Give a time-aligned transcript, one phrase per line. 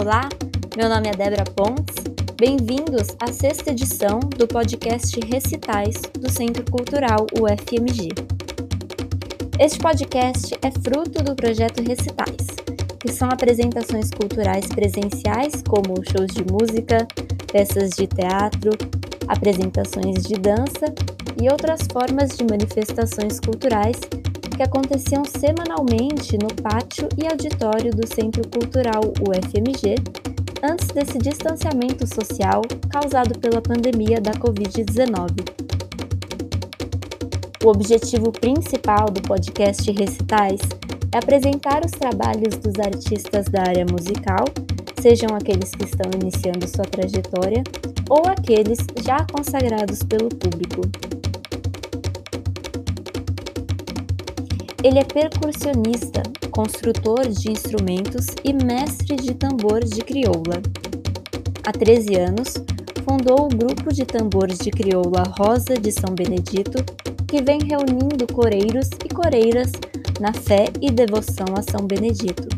[0.00, 0.30] Olá,
[0.78, 1.94] meu nome é Débora Pontes.
[2.38, 8.08] Bem-vindos à sexta edição do podcast Recitais do Centro Cultural UFMG.
[9.58, 12.46] Este podcast é fruto do projeto Recitais,
[12.98, 17.06] que são apresentações culturais presenciais, como shows de música,
[17.52, 18.70] peças de teatro,
[19.28, 20.94] apresentações de dança
[21.38, 24.00] e outras formas de manifestações culturais
[24.60, 29.94] que aconteciam semanalmente no pátio e auditório do Centro Cultural UFMG,
[30.62, 32.60] antes desse distanciamento social
[32.90, 35.48] causado pela pandemia da Covid-19.
[37.64, 40.60] O objetivo principal do podcast Recitais
[41.10, 44.44] é apresentar os trabalhos dos artistas da área musical,
[45.00, 47.62] sejam aqueles que estão iniciando sua trajetória
[48.10, 50.82] ou aqueles já consagrados pelo público.
[54.82, 60.62] Ele é percussionista, construtor de instrumentos e mestre de tambor de crioula.
[61.66, 62.54] Há 13 anos,
[63.04, 66.82] fundou o grupo de tambores de crioula Rosa de São Benedito,
[67.28, 69.70] que vem reunindo coreiros e coreiras
[70.18, 72.48] na fé e devoção a São Benedito.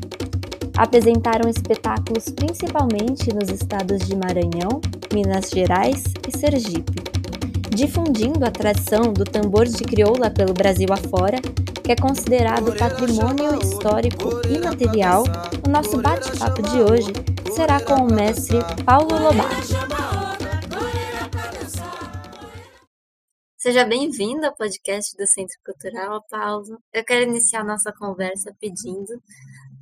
[0.77, 4.81] Apresentaram espetáculos principalmente nos estados de Maranhão,
[5.13, 7.03] Minas Gerais e Sergipe.
[7.75, 11.39] Difundindo a tradição do tambor de crioula pelo Brasil afora,
[11.83, 15.25] que é considerado patrimônio histórico imaterial,
[15.67, 17.13] o nosso bate-papo de hoje
[17.55, 19.67] será com o mestre Paulo Lobato.
[23.57, 26.81] Seja bem-vindo ao podcast do Centro Cultural, Paulo.
[26.93, 29.21] Eu quero iniciar nossa conversa pedindo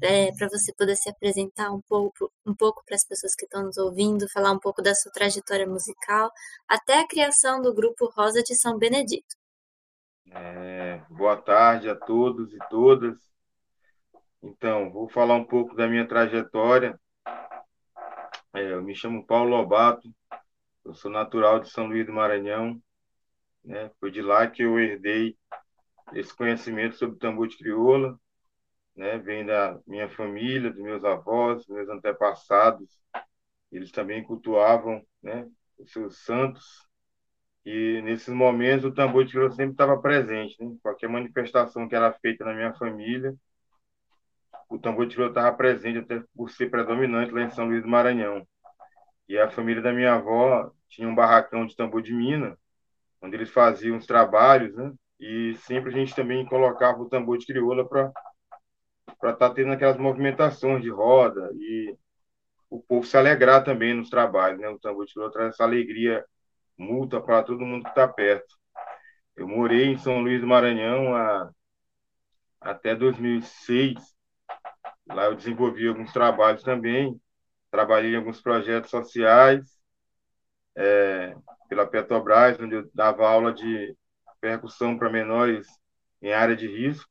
[0.02, 3.64] é, para você poder se apresentar um pouco, um pouco para as pessoas que estão
[3.64, 6.30] nos ouvindo, falar um pouco da sua trajetória musical,
[6.68, 9.39] até a criação do grupo Rosa de São Benedito.
[10.32, 13.18] É, boa tarde a todos e todas.
[14.40, 16.98] Então, vou falar um pouco da minha trajetória.
[18.54, 20.08] É, eu me chamo Paulo Lobato,
[20.84, 22.80] eu sou natural de São Luís do Maranhão.
[23.64, 23.90] Né?
[23.98, 25.36] Foi de lá que eu herdei
[26.12, 28.18] esse conhecimento sobre tambor de crioula.
[28.94, 29.18] Né?
[29.18, 33.02] Vem da minha família, dos meus avós, dos meus antepassados.
[33.72, 35.48] Eles também cultuavam né?
[35.76, 36.88] os seus santos
[37.70, 40.76] e nesses momentos o tambor de crioula sempre estava presente, né?
[40.82, 43.32] Qualquer manifestação que era feita na minha família,
[44.68, 47.88] o tambor de crioula estava presente, até por ser predominante lá em São Luís do
[47.88, 48.44] Maranhão.
[49.28, 52.58] E a família da minha avó tinha um barracão de tambor de mina,
[53.22, 54.92] onde eles faziam os trabalhos, né?
[55.20, 58.12] E sempre a gente também colocava o tambor de crioula para
[59.06, 61.96] estar tá tendo aquelas movimentações de roda e
[62.68, 64.68] o povo se alegrar também nos trabalhos, né?
[64.68, 66.26] O tambor de crioula traz essa alegria
[66.80, 68.56] multa para todo mundo que está perto.
[69.36, 71.50] Eu morei em São Luís do Maranhão a,
[72.60, 73.94] até 2006.
[75.06, 77.20] Lá eu desenvolvi alguns trabalhos também.
[77.70, 79.62] Trabalhei em alguns projetos sociais
[80.74, 81.36] é,
[81.68, 83.94] pela Petrobras, onde eu dava aula de
[84.40, 85.66] percussão para menores
[86.22, 87.10] em área de risco,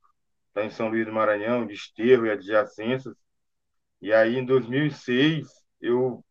[0.52, 3.14] tá em São Luís do Maranhão, de esterro e adjacências.
[4.00, 5.46] E aí, em 2006,
[5.80, 6.24] eu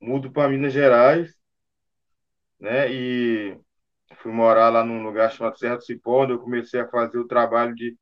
[0.00, 1.34] mudo para Minas Gerais
[2.64, 2.90] né?
[2.90, 3.58] E
[4.22, 7.28] fui morar lá num lugar chamado Serra do Cipó, onde eu comecei a fazer o
[7.28, 7.96] trabalho de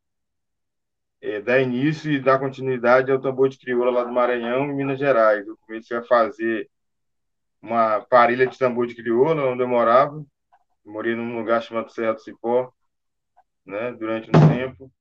[1.21, 4.99] é, dar início e dar continuidade ao tambor de crioula lá do Maranhão e Minas
[5.01, 5.47] Gerais.
[5.47, 6.71] Eu comecei a fazer
[7.61, 10.25] uma parelha de tambor de crioula onde eu morava.
[10.85, 12.73] morei num lugar chamado Serra do Cipó,
[13.67, 13.93] né?
[13.93, 14.93] Durante um tempo.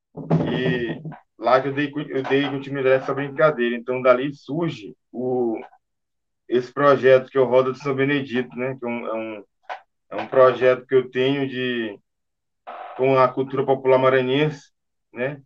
[0.51, 1.01] E
[1.38, 3.75] lá que eu dei, eu dei continuidade a essa brincadeira.
[3.75, 5.59] Então, dali surge o,
[6.50, 8.75] esse projeto que é o Roda de São Benedito, né?
[8.79, 9.44] Que é um, é um,
[10.11, 11.97] é um projeto que eu tenho de
[12.97, 14.72] com a cultura popular maranhense,
[15.13, 15.41] né?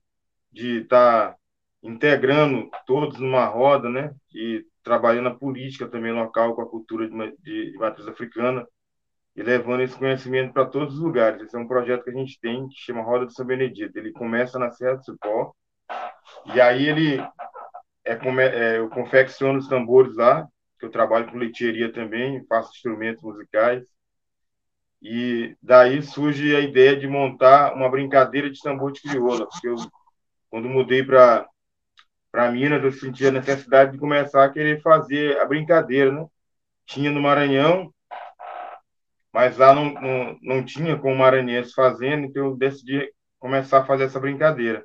[0.52, 1.38] De estar tá
[1.84, 4.14] integrando todos numa roda, né?
[4.34, 8.68] E trabalhando a política também local com a cultura de, de, matriz africana
[9.36, 11.42] e levando esse conhecimento para todos os lugares.
[11.42, 13.98] Esse é um projeto que a gente tem que chama Roda de São Benedito.
[13.98, 15.54] Ele começa na Serra do Cipó
[16.54, 17.20] e aí ele
[18.04, 20.48] é, é, eu confecciono os tambores lá
[20.80, 23.84] que eu trabalho com leitieria também, faço instrumentos musicais.
[25.08, 29.76] E daí surge a ideia de montar uma brincadeira de tambor de crioula, porque eu,
[30.50, 31.48] quando mudei para
[32.52, 36.26] Minas, eu senti a necessidade de começar a querer fazer a brincadeira, né?
[36.88, 37.94] Tinha no Maranhão,
[39.32, 43.08] mas lá não, não, não tinha com o maranhense fazendo, então eu decidi
[43.38, 44.84] começar a fazer essa brincadeira.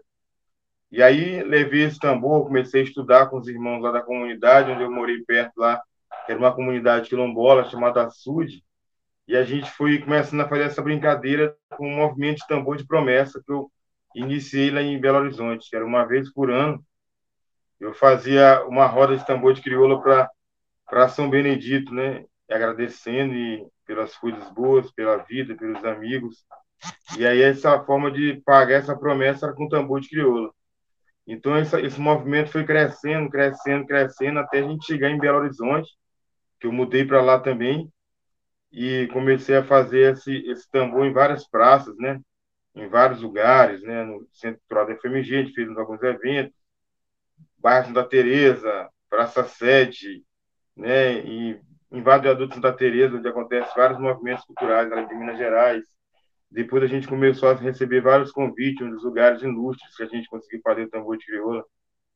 [0.93, 4.83] E aí levei esse tambor, comecei a estudar com os irmãos lá da comunidade, onde
[4.83, 5.81] eu morei perto lá,
[6.27, 8.63] que era uma comunidade quilombola chamada SUD,
[9.31, 12.85] e a gente foi começando a fazer essa brincadeira com um movimento de tambor de
[12.85, 13.71] promessa que eu
[14.13, 16.85] iniciei lá em Belo Horizonte, que era uma vez por ano.
[17.79, 20.03] eu fazia uma roda de tambor de crioula
[20.85, 22.25] para São Benedito, né?
[22.51, 26.45] Agradecendo e pelas coisas boas, pela vida, pelos amigos.
[27.17, 30.51] E aí essa forma de pagar essa promessa era com tambor de crioula.
[31.25, 35.89] Então essa, esse movimento foi crescendo, crescendo, crescendo até a gente chegar em Belo Horizonte,
[36.59, 37.89] que eu mudei para lá também
[38.73, 42.21] e comecei a fazer esse, esse tambor em várias praças, né?
[42.75, 44.05] Em vários lugares, né?
[44.05, 46.55] No Centro Cultural da FMG, a gente fez alguns eventos,
[47.59, 50.25] bairro Santa Teresa, Praça Sede,
[50.77, 51.19] né?
[51.19, 55.85] E em vários viadutos Santa Teresa, onde acontece vários movimentos culturais ali de Minas Gerais.
[56.51, 60.29] Depois a gente começou a receber vários convites um dos lugares ilustres que a gente
[60.29, 61.65] conseguiu fazer o tambor de crioula.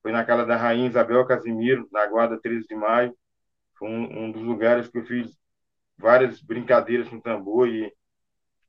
[0.02, 3.16] Foi na casa da rainha Isabel Casimiro, na guarda 13 de maio.
[3.78, 5.36] Foi um, um dos lugares que eu fiz
[5.98, 7.92] várias brincadeiras com tambor e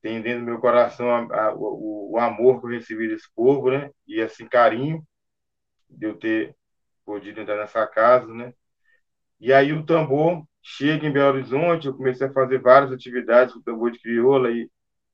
[0.02, 3.72] tem dentro do meu coração a, a, o, o, amor que eu recebi desse povo,
[3.72, 3.90] né?
[4.08, 5.04] E assim, carinho
[5.90, 6.56] de eu ter
[7.06, 8.54] podido entrar nessa casa, né?
[9.40, 13.60] E aí o tambor chega em Belo Horizonte, eu comecei a fazer várias atividades com
[13.60, 14.70] o tambor de crioula e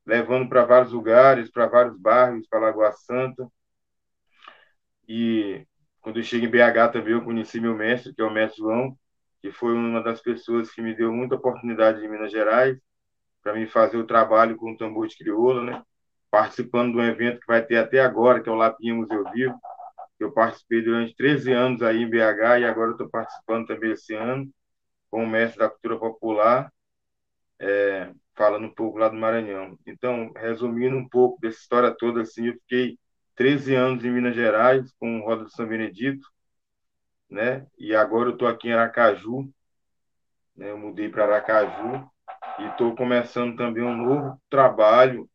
[0.06, 3.48] levando para vários lugares, para vários bairros, para Lagoa Santa.
[5.08, 5.66] E
[6.02, 8.98] quando eu cheguei em BH também eu conheci meu mestre, que é o mestre João,
[9.42, 12.78] que foi uma das pessoas que me deu muita oportunidade em Minas Gerais
[13.42, 15.84] para me fazer o trabalho com o tambor de crioula, né?
[16.30, 19.60] Participando de um evento que vai ter até agora, que é o Lapinha Museu Vivo.
[20.20, 24.50] Eu participei durante 13 anos aí em BH e agora estou participando também esse ano
[25.10, 26.72] com o mestre da cultura popular,
[27.60, 29.78] é, falando um pouco lá do Maranhão.
[29.86, 32.98] Então, resumindo um pouco dessa história toda, assim, eu fiquei
[33.36, 36.28] 13 anos em Minas Gerais com o Roda de São Benedito,
[37.32, 37.66] né?
[37.78, 39.50] E agora eu estou aqui em Aracaju,
[40.56, 40.72] né?
[40.72, 42.10] Eu mudei para Aracaju
[42.60, 45.30] e estou começando também um novo trabalho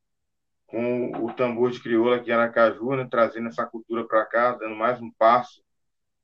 [0.67, 3.09] com o tambor de crioula aqui em Aracaju, né?
[3.11, 5.63] Trazendo essa cultura para cá, dando mais um passo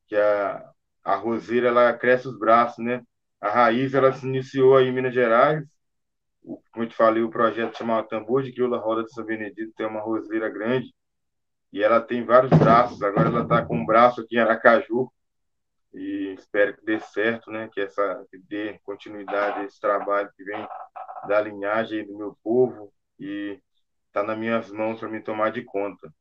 [0.06, 0.72] que a
[1.04, 3.02] a roseira ela cresce os braços, né?
[3.40, 5.64] A raiz ela se iniciou aí em Minas Gerais,
[6.42, 9.72] o, como eu te falei, o projeto chamado Tambor de Crioula Roda de São Benedito
[9.76, 10.94] tem uma roseira grande
[11.72, 13.02] e ela tem vários braços.
[13.02, 15.10] Agora ela está com um braço aqui em Aracaju,
[15.94, 17.68] e espero que dê certo, né?
[17.72, 20.66] Que essa que dê continuidade a esse trabalho que vem
[21.28, 23.60] da linhagem do meu povo e
[24.06, 26.12] está nas minhas mãos para me tomar de conta.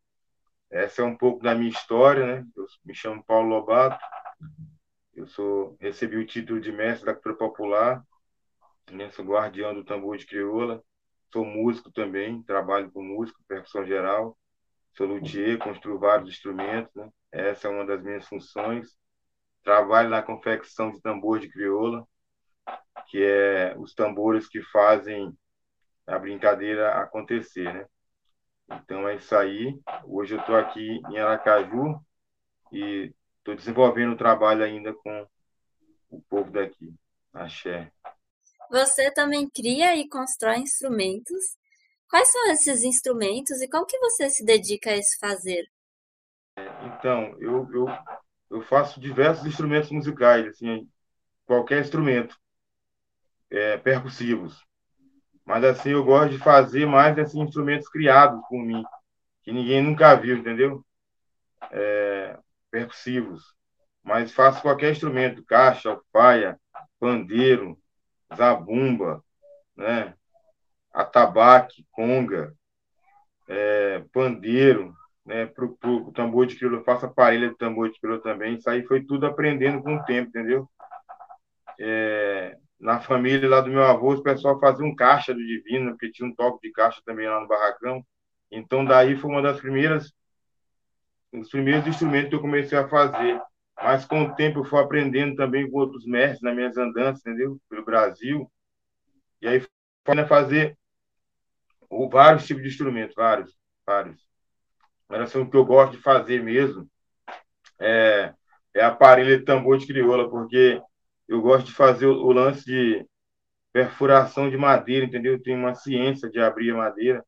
[0.70, 2.48] Essa é um pouco da minha história, né?
[2.56, 4.04] Eu me chamo Paulo Lobato,
[5.14, 8.04] eu sou recebi o título de mestre da cultura popular,
[8.92, 9.10] né?
[9.12, 10.84] sou guardião do tambor de crioula,
[11.32, 14.38] sou músico também, trabalho com música, percussão geral,
[14.96, 17.10] sou luthier, construo vários instrumentos, né?
[17.32, 18.98] Essa é uma das minhas funções
[19.64, 22.06] trabalho na confecção de tambor de crioula,
[23.08, 25.36] que é os tambores que fazem
[26.08, 27.86] a brincadeira acontecer, né?
[28.72, 29.80] Então é isso aí.
[30.06, 32.00] Hoje eu estou aqui em Aracaju
[32.72, 35.28] e estou desenvolvendo o trabalho ainda com
[36.10, 36.94] o povo daqui.
[37.34, 37.92] Axé.
[38.70, 41.58] Você também cria e constrói instrumentos.
[42.10, 45.66] Quais são esses instrumentos e como que você se dedica a esse fazer?
[46.58, 47.88] Então, eu, eu
[48.52, 50.88] eu faço diversos instrumentos musicais, assim,
[51.46, 52.38] qualquer instrumento,
[53.50, 54.62] é, percussivos.
[55.46, 58.84] Mas assim, eu gosto de fazer mais assim, instrumentos criados por mim,
[59.42, 60.86] que ninguém nunca viu, entendeu?
[61.72, 62.38] É,
[62.70, 63.56] percussivos.
[64.04, 66.60] Mas faço qualquer instrumento, caixa, alfaia,
[67.00, 67.80] pandeiro,
[68.36, 69.24] zabumba,
[69.76, 70.14] né?
[70.94, 72.54] atabaque, conga,
[73.48, 74.94] é, pandeiro,
[75.26, 78.56] né, para o tambor de crioula, eu faço a parelha de tambor de crioula também.
[78.56, 80.70] Isso aí foi tudo aprendendo com o tempo, entendeu?
[81.80, 86.12] É, na família lá do meu avô, o pessoal fazia um caixa do divino, porque
[86.12, 88.04] tinha um toque de caixa também lá no barracão.
[88.52, 90.12] Então, daí foi uma das primeiras,
[91.32, 93.40] os primeiros instrumentos que eu comecei a fazer.
[93.76, 97.60] Mas com o tempo eu fui aprendendo também com outros mestres nas minhas andanças, entendeu?
[97.70, 98.52] Pelo Brasil.
[99.42, 99.60] E aí
[100.06, 100.78] foi fazer
[102.12, 104.31] vários tipos de instrumentos, vários, vários
[105.20, 106.88] assim, o que eu gosto de fazer mesmo
[107.80, 108.34] é,
[108.74, 110.82] é aparelho de tambor de crioula, porque
[111.28, 113.06] eu gosto de fazer o, o lance de
[113.74, 115.34] perfuração de madeira, entendeu?
[115.34, 117.26] Eu tenho uma ciência de abrir a madeira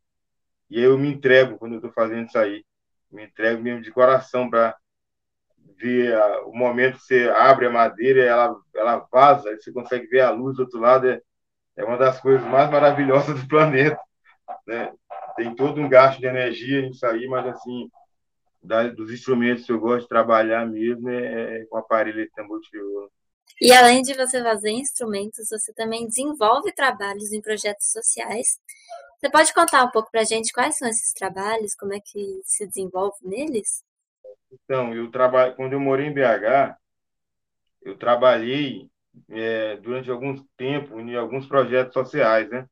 [0.70, 2.66] e aí eu me entrego quando eu estou fazendo isso aí.
[3.12, 4.75] Me entrego mesmo de coração para
[5.78, 10.22] ver a, o momento que você abre a madeira, ela, ela vaza, você consegue ver
[10.22, 11.10] a luz do outro lado.
[11.10, 11.22] É,
[11.78, 14.00] é uma das coisas mais maravilhosas do planeta.
[14.68, 14.92] Né?
[15.36, 17.90] Tem todo um gasto de energia nisso aí, mas assim,
[18.62, 22.60] da, dos instrumentos que eu gosto de trabalhar mesmo é, é com aparelho de tambor
[22.62, 23.10] de viola.
[23.62, 28.60] E além de você fazer instrumentos, você também desenvolve trabalhos em projetos sociais.
[29.20, 32.42] Você pode contar um pouco para a gente quais são esses trabalhos, como é que
[32.44, 33.84] se desenvolve neles?
[34.52, 36.78] Então, eu trabalho, quando eu morei em BH,
[37.84, 38.90] eu trabalhei
[39.30, 42.68] é, durante algum tempo em alguns projetos sociais, né?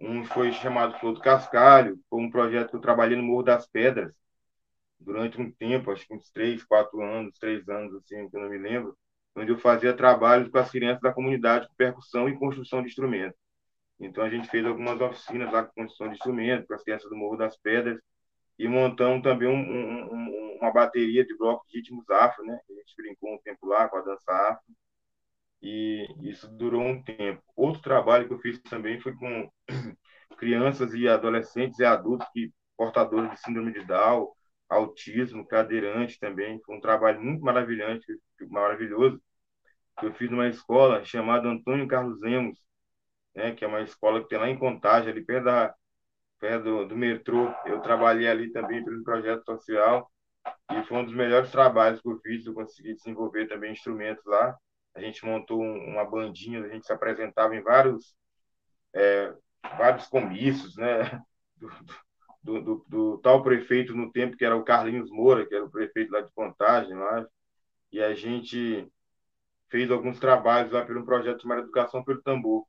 [0.00, 3.66] Um foi chamado Flor do Cascalho, foi um projeto que eu trabalhei no Morro das
[3.66, 4.14] Pedras
[4.98, 8.50] durante um tempo, acho que uns três, quatro anos, três anos, assim, que eu não
[8.50, 8.96] me lembro,
[9.34, 13.38] onde eu fazia trabalhos com as crianças da comunidade com percussão e construção de instrumentos.
[13.98, 17.16] Então, a gente fez algumas oficinas lá com construção de instrumentos, com as crianças do
[17.16, 18.00] Morro das Pedras,
[18.58, 22.58] e montamos também um, um, um, uma bateria de blocos de ritmos afro, né?
[22.68, 24.64] A gente brincou um tempo lá com a dança afro,
[25.62, 27.42] e isso durou um tempo.
[27.56, 29.50] Outro trabalho que eu fiz também foi com
[30.38, 34.28] crianças e adolescentes e adultos que portadores de síndrome de Down,
[34.68, 36.60] autismo, cadeirante também.
[36.64, 38.06] Foi um trabalho muito maravilhante,
[38.48, 39.20] maravilhoso,
[39.98, 42.58] que eu fiz numa escola chamada Antônio Carlos Lemos,
[43.34, 45.74] né, que é uma escola que tem lá em Contagem, ali perto, da,
[46.40, 47.52] perto do, do metrô.
[47.66, 50.10] Eu trabalhei ali também pelo projeto social
[50.72, 52.46] e foi um dos melhores trabalhos que eu fiz.
[52.46, 54.56] Eu consegui desenvolver também instrumentos lá.
[54.94, 58.14] A gente montou uma bandinha, a gente se apresentava em vários,
[58.94, 59.32] é,
[59.78, 61.22] vários comícios, né?
[62.42, 65.62] Do, do, do, do, tal prefeito no tempo que era o Carlinhos Moura, que era
[65.62, 67.26] o prefeito lá de Contagem, lá,
[67.92, 68.90] e a gente
[69.68, 72.66] fez alguns trabalhos lá pelo projeto chamado Educação pelo Tambor,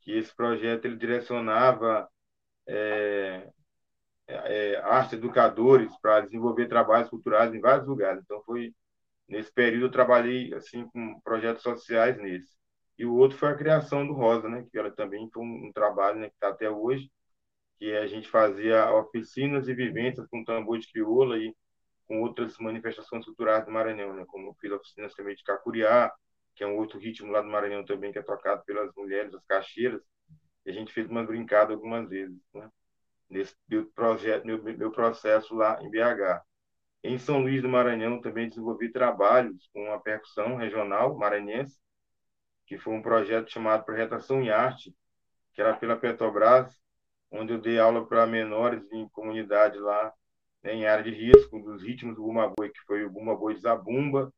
[0.00, 2.08] que esse projeto ele direcionava
[2.66, 3.50] é,
[4.26, 8.22] é, arte educadores para desenvolver trabalhos culturais em vários lugares.
[8.22, 8.74] Então foi
[9.30, 12.54] nesse período eu trabalhei assim com projetos sociais nesse.
[12.98, 16.18] E o outro foi a criação do Rosa, né, que ela também foi um, trabalho
[16.20, 17.10] né, que está até hoje,
[17.78, 21.54] que a gente fazia oficinas e vivências com tambor de crioula e
[22.06, 26.12] com outras manifestações culturais do Maranhão, né, como fiz oficinas também de cacuriá,
[26.54, 29.44] que é um outro ritmo lá do Maranhão também, que é tocado pelas mulheres, as
[29.46, 30.02] caixeiras,
[30.66, 32.70] e a gente fez uma brincada algumas vezes, né?
[33.30, 36.42] nesse meu projeto, meu, meu processo lá em BH.
[37.02, 41.78] Em São Luís do Maranhão também desenvolvi trabalhos com a percussão regional maranhense,
[42.66, 44.94] que foi um projeto chamado Projetação em Arte,
[45.54, 46.78] que era pela Petrobras,
[47.30, 50.12] onde eu dei aula para menores em comunidade lá,
[50.62, 53.54] né, em área de risco, dos ritmos do Buma Boi, que foi o Buma Boi
[53.54, 54.32] de Zabumba,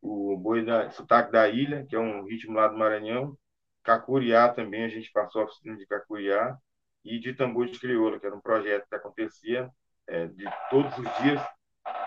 [0.00, 3.36] o boi da sotaque da ilha, que é um ritmo lá do Maranhão,
[3.82, 6.56] Cacuriá também, a gente passou a oficina de Cacuriá,
[7.04, 9.70] e de tambor de crioula, que era um projeto que acontecia
[10.06, 11.40] é, de todos os dias,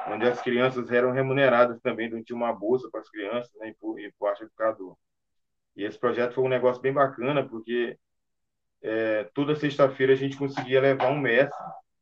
[0.07, 3.73] onde as crianças eram remuneradas também, então tinha uma bolsa para as crianças né, e
[3.75, 4.97] por, e por educador.
[5.75, 7.97] E esse projeto foi um negócio bem bacana, porque
[8.81, 11.57] é, toda sexta-feira a gente conseguia levar um mestre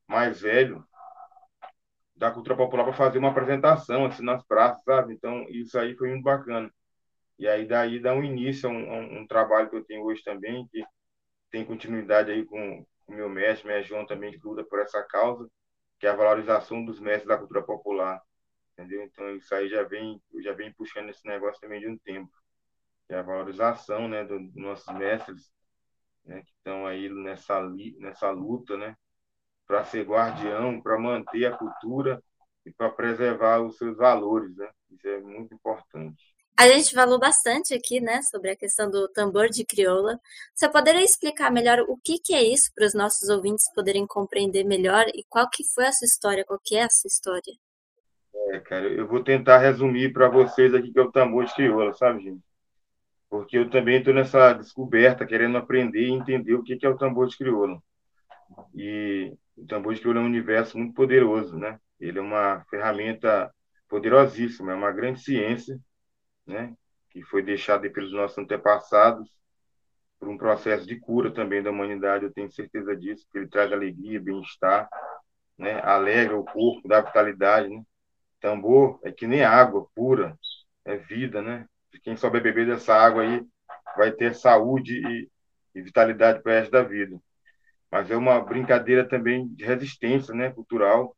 [0.08, 0.84] mais velho
[2.16, 5.14] da cultura popular para fazer uma apresentação assim nas praças, sabe?
[5.14, 6.72] Então isso aí foi muito bacana.
[7.38, 10.22] E aí daí dá um início a um, a um trabalho que eu tenho hoje
[10.24, 10.84] também, que
[11.52, 15.50] tem continuidade aí com o meu mestre, mestre João também que luta por essa causa,
[16.00, 18.22] que é a valorização dos mestres da cultura popular,
[18.74, 19.04] entendeu?
[19.04, 22.32] Então isso aí já vem, já vem puxando esse negócio também de um tempo,
[23.08, 25.52] que é a valorização, né, dos nossos mestres,
[26.26, 27.62] né, que estão aí nessa
[28.00, 28.96] nessa luta, né,
[29.68, 32.24] para ser guardião, para manter a cultura
[32.66, 34.70] e para preservar os seus valores, né?
[34.92, 36.24] Isso é muito importante.
[36.60, 40.20] A gente falou bastante aqui, né, sobre a questão do tambor de crioula.
[40.54, 44.66] Você poderia explicar melhor o que, que é isso para os nossos ouvintes poderem compreender
[44.66, 47.54] melhor e qual que foi a sua história, qual que é a sua história?
[48.52, 51.94] É, cara, eu vou tentar resumir para vocês aqui que é o tambor de crioula,
[51.94, 52.44] sabe, gente?
[53.30, 56.98] Porque eu também estou nessa descoberta, querendo aprender e entender o que, que é o
[56.98, 57.82] tambor de crioula.
[58.76, 61.80] E o tambor de crioula é um universo muito poderoso, né?
[62.02, 63.50] Ele é uma ferramenta
[63.88, 65.80] poderosíssima, é uma grande ciência,
[66.50, 66.74] né?
[67.12, 69.30] Que foi deixada pelos nossos antepassados
[70.20, 73.72] por um processo de cura também da humanidade, eu tenho certeza disso, que ele traz
[73.72, 74.90] alegria, bem-estar,
[75.58, 75.82] né?
[75.82, 77.84] Alegra o corpo, dá vitalidade, né?
[78.42, 80.38] Tambor é que nem água pura,
[80.86, 81.66] é vida, né?
[82.04, 83.42] Quem souber beber dessa água aí
[83.98, 85.30] vai ter saúde e,
[85.76, 87.20] e vitalidade para o resto da vida
[87.92, 91.16] mas é uma brincadeira também de resistência, né, cultural,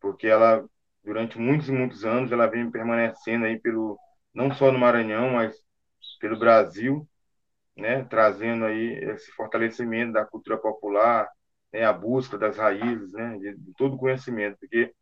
[0.00, 0.64] porque ela
[1.02, 3.98] durante muitos e muitos anos ela vem permanecendo aí pelo
[4.34, 5.54] não só no Maranhão, mas
[6.20, 7.08] pelo Brasil,
[7.76, 11.28] né, trazendo aí esse fortalecimento da cultura popular,
[11.72, 14.92] né, a busca das raízes, né, de, de todo conhecimento, porque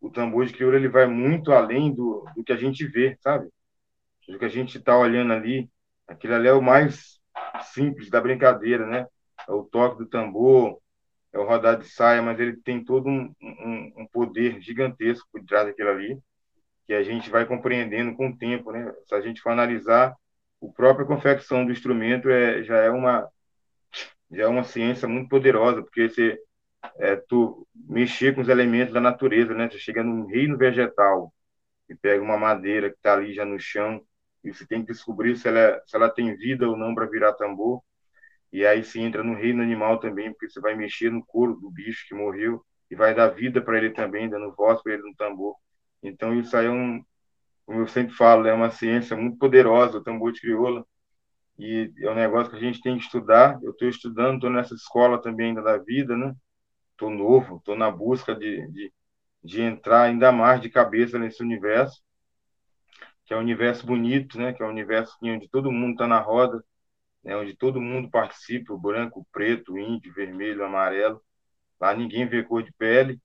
[0.00, 3.48] o tambor de crioula ele vai muito além do, do que a gente vê, sabe?
[4.28, 5.70] Do que a gente está olhando ali,
[6.06, 7.20] aquilo ali é o mais
[7.74, 9.06] simples da brincadeira, né?
[9.48, 10.78] é o toque do tambor,
[11.32, 15.44] é o rodar de saia, mas ele tem todo um, um, um poder gigantesco por
[15.44, 16.18] trás daquilo ali,
[16.86, 18.92] que a gente vai compreendendo com o tempo, né?
[19.06, 20.14] Se a gente for analisar,
[20.62, 23.28] a própria confecção do instrumento é, já é uma
[24.30, 26.38] já é uma ciência muito poderosa, porque você
[26.98, 29.68] é, tu mexer com os elementos da natureza, né?
[29.70, 31.32] Você chega num reino vegetal,
[31.88, 34.02] e pega uma madeira que está ali já no chão,
[34.42, 37.34] e você tem que descobrir se ela, se ela tem vida ou não para virar
[37.34, 37.82] tambor.
[38.52, 41.70] E aí se entra no reino animal também, porque você vai mexer no couro do
[41.70, 45.14] bicho que morreu e vai dar vida para ele também, dando voz para ele no
[45.16, 45.56] tambor.
[46.04, 47.02] Então isso aí é um,
[47.66, 50.86] como eu sempre falo, é uma ciência muito poderosa, o tambor de crioula,
[51.58, 53.58] e é um negócio que a gente tem que estudar.
[53.62, 56.34] Eu estou estudando, estou nessa escola também ainda da vida, né?
[56.92, 58.92] Estou novo, estou na busca de, de,
[59.42, 62.02] de entrar ainda mais de cabeça nesse universo,
[63.24, 64.52] que é um universo bonito, né?
[64.52, 66.62] Que é um universo onde todo mundo está na roda,
[67.22, 67.36] né?
[67.36, 71.22] onde todo mundo participa, o branco, o preto, o índio, vermelho, o amarelo.
[71.80, 73.20] Lá ninguém vê cor de pele,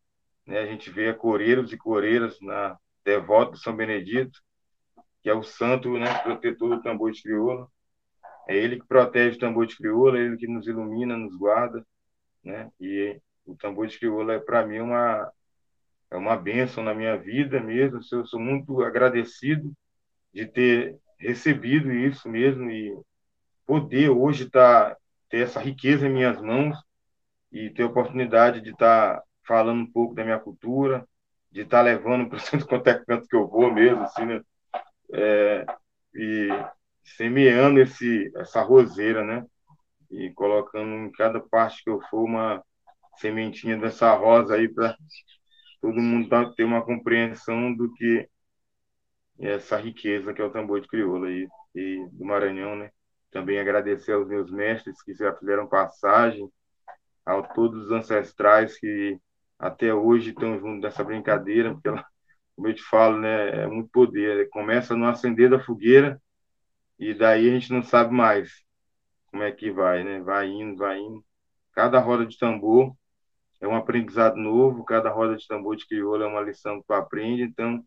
[0.50, 0.60] né?
[0.60, 2.76] A gente vê coreiros e coreiras na
[3.06, 4.42] devoto de São Benedito,
[5.22, 7.68] que é o santo, né, protetor do tambor de crioula.
[8.48, 11.86] É ele que protege o tambor de crioula, é ele que nos ilumina, nos guarda,
[12.44, 12.72] né?
[12.82, 15.32] E o tambor de crioula é para mim uma
[16.12, 18.00] é uma bênção na minha vida mesmo.
[18.12, 19.72] Eu sou muito agradecido
[20.34, 22.98] de ter recebido isso mesmo e
[23.68, 24.98] poder hoje tá,
[25.30, 26.76] ter essa riqueza em minhas mãos
[27.52, 31.08] e ter a oportunidade de estar tá falando um pouco da minha cultura,
[31.52, 34.26] de estar tá levando para o centro quanto é canto que eu vou mesmo, assim,
[34.26, 34.42] né?
[35.12, 35.66] É,
[36.14, 36.50] e
[37.04, 39.44] semeando esse, essa roseira, né?
[40.12, 42.64] E colocando em cada parte que eu for uma
[43.18, 44.96] sementinha dessa rosa aí para
[45.82, 48.30] todo mundo ter uma compreensão do que
[49.40, 52.92] é essa riqueza que é o tambor de crioula aí, e do Maranhão, né?
[53.32, 56.48] Também agradecer aos meus mestres que já fizeram passagem,
[57.26, 59.20] a todos os ancestrais que
[59.60, 62.06] até hoje estão junto dessa brincadeira, porque ela,
[62.56, 64.50] como eu te falo, né, é muito poder.
[64.50, 66.22] Começa no acender da fogueira
[67.00, 68.52] e daí a gente não sabe mais
[69.28, 70.22] como é que vai, né?
[70.22, 71.24] Vai indo, vai indo.
[71.74, 72.96] Cada roda de tambor
[73.62, 76.94] é um aprendizado novo, cada roda de tambor de crioula é uma lição que tu
[76.94, 77.84] aprende, então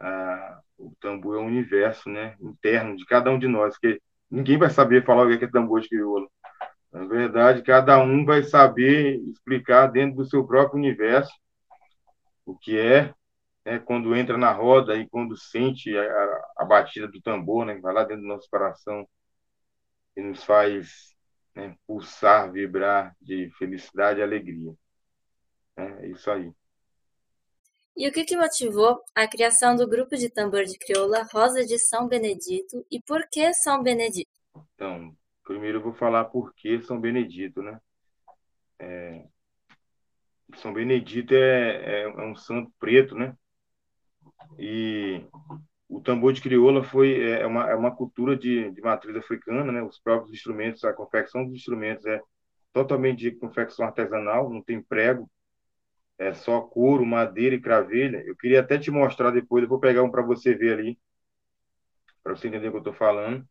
[0.00, 4.00] ah, o tambor é um universo, né, interno de cada um de nós, que
[4.30, 6.28] ninguém vai saber falar o que é tambor de crioula.
[6.92, 11.32] Na verdade, cada um vai saber explicar dentro do seu próprio universo
[12.44, 13.14] o que é,
[13.64, 17.94] né, quando entra na roda e quando sente a, a batida do tambor, né, vai
[17.94, 19.08] lá dentro do nosso coração
[20.16, 21.16] e nos faz
[21.54, 24.74] né, pulsar, vibrar de felicidade e alegria.
[25.76, 26.52] É isso aí.
[27.96, 31.78] E o que, que motivou a criação do grupo de tambor de crioula Rosa de
[31.78, 34.30] São Benedito e por que São Benedito?
[34.74, 37.80] Então, Primeiro eu vou falar por que São Benedito, né?
[38.78, 39.24] É,
[40.56, 43.36] São Benedito é, é, é, um santo preto, né?
[44.58, 45.24] E
[45.88, 49.72] o tambor de crioula foi é, é uma, é uma cultura de, de matriz africana,
[49.72, 49.82] né?
[49.82, 52.20] Os próprios instrumentos, a confecção dos instrumentos é
[52.72, 55.30] totalmente de confecção artesanal, não tem prego,
[56.18, 58.22] é só couro, madeira e cravelha.
[58.24, 60.98] Eu queria até te mostrar depois, eu vou pegar um para você ver ali,
[62.22, 63.46] para você entender o que eu estou falando.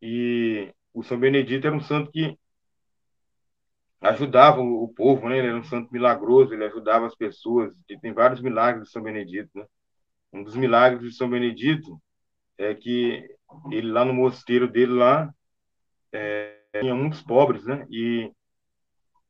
[0.00, 2.38] E o São Benedito era um santo que
[4.00, 5.38] ajudava o, povo, né?
[5.38, 7.72] Ele era um santo milagroso, ele ajudava as pessoas.
[7.88, 9.66] E tem vários milagres de São Benedito, né?
[10.32, 12.00] Um dos milagres de São Benedito
[12.58, 13.28] é que
[13.70, 15.32] ele lá no mosteiro dele lá
[16.12, 17.86] é, tinha muitos pobres, né?
[17.90, 18.30] E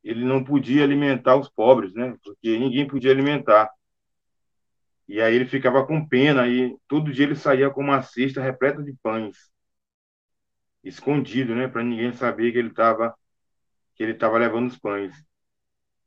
[0.03, 2.15] ele não podia alimentar os pobres, né?
[2.23, 3.69] Porque ninguém podia alimentar.
[5.07, 8.83] E aí ele ficava com pena e todo dia ele saía com uma cesta repleta
[8.83, 9.37] de pães
[10.87, 13.15] escondido, né, para ninguém saber que ele estava
[13.95, 15.15] que ele estava levando os pães.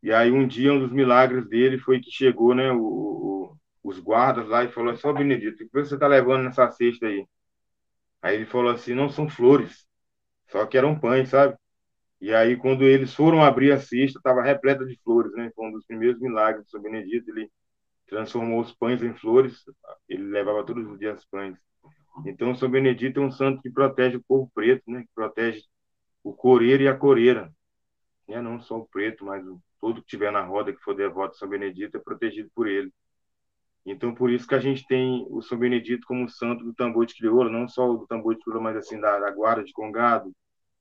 [0.03, 3.99] E aí um dia um dos milagres dele foi que chegou, né, o, o, os
[3.99, 7.27] guardas lá e falou: "Só Benedito, o que você está levando nessa cesta aí?"
[8.23, 9.87] Aí ele falou assim: "Não são flores,
[10.51, 11.57] só que eram pães, sabe?"
[12.21, 15.51] E aí quando eles foram abrir a cesta, estava repleta de flores, né?
[15.57, 17.51] Foi um dos primeiros milagres de São Benedito, ele
[18.09, 19.65] transformou os pães em flores,
[20.09, 21.57] ele levava todos os dias pães.
[22.27, 25.03] Então, São Benedito é um santo que protege o povo preto, né?
[25.03, 25.63] que protege
[26.23, 27.53] o coreiro e a coreira.
[28.29, 31.33] é Não só o preto, mas o, todo que tiver na roda que for devoto
[31.33, 32.93] de São Benedito é protegido por ele.
[33.85, 37.15] Então, por isso que a gente tem o São Benedito como santo do tambor de
[37.15, 40.31] crioula, não só do tambor de crioula, mas assim da, da guarda de congado,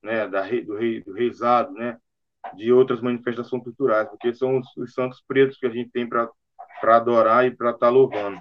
[0.02, 1.98] né, da rei, do rei do reizado, né,
[2.54, 6.30] de outras manifestações culturais, porque são os, os santos pretos que a gente tem para
[6.82, 8.40] adorar e para estar tá louvando.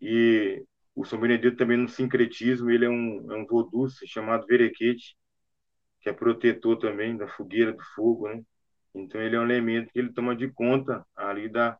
[0.00, 0.64] E
[0.96, 5.14] o São Benedito também no sincretismo, ele é um, é um vodu chamado verequete,
[6.00, 8.42] que é protetor também da fogueira, do fogo, né?
[8.94, 11.78] Então ele é um elemento que ele toma de conta ali da,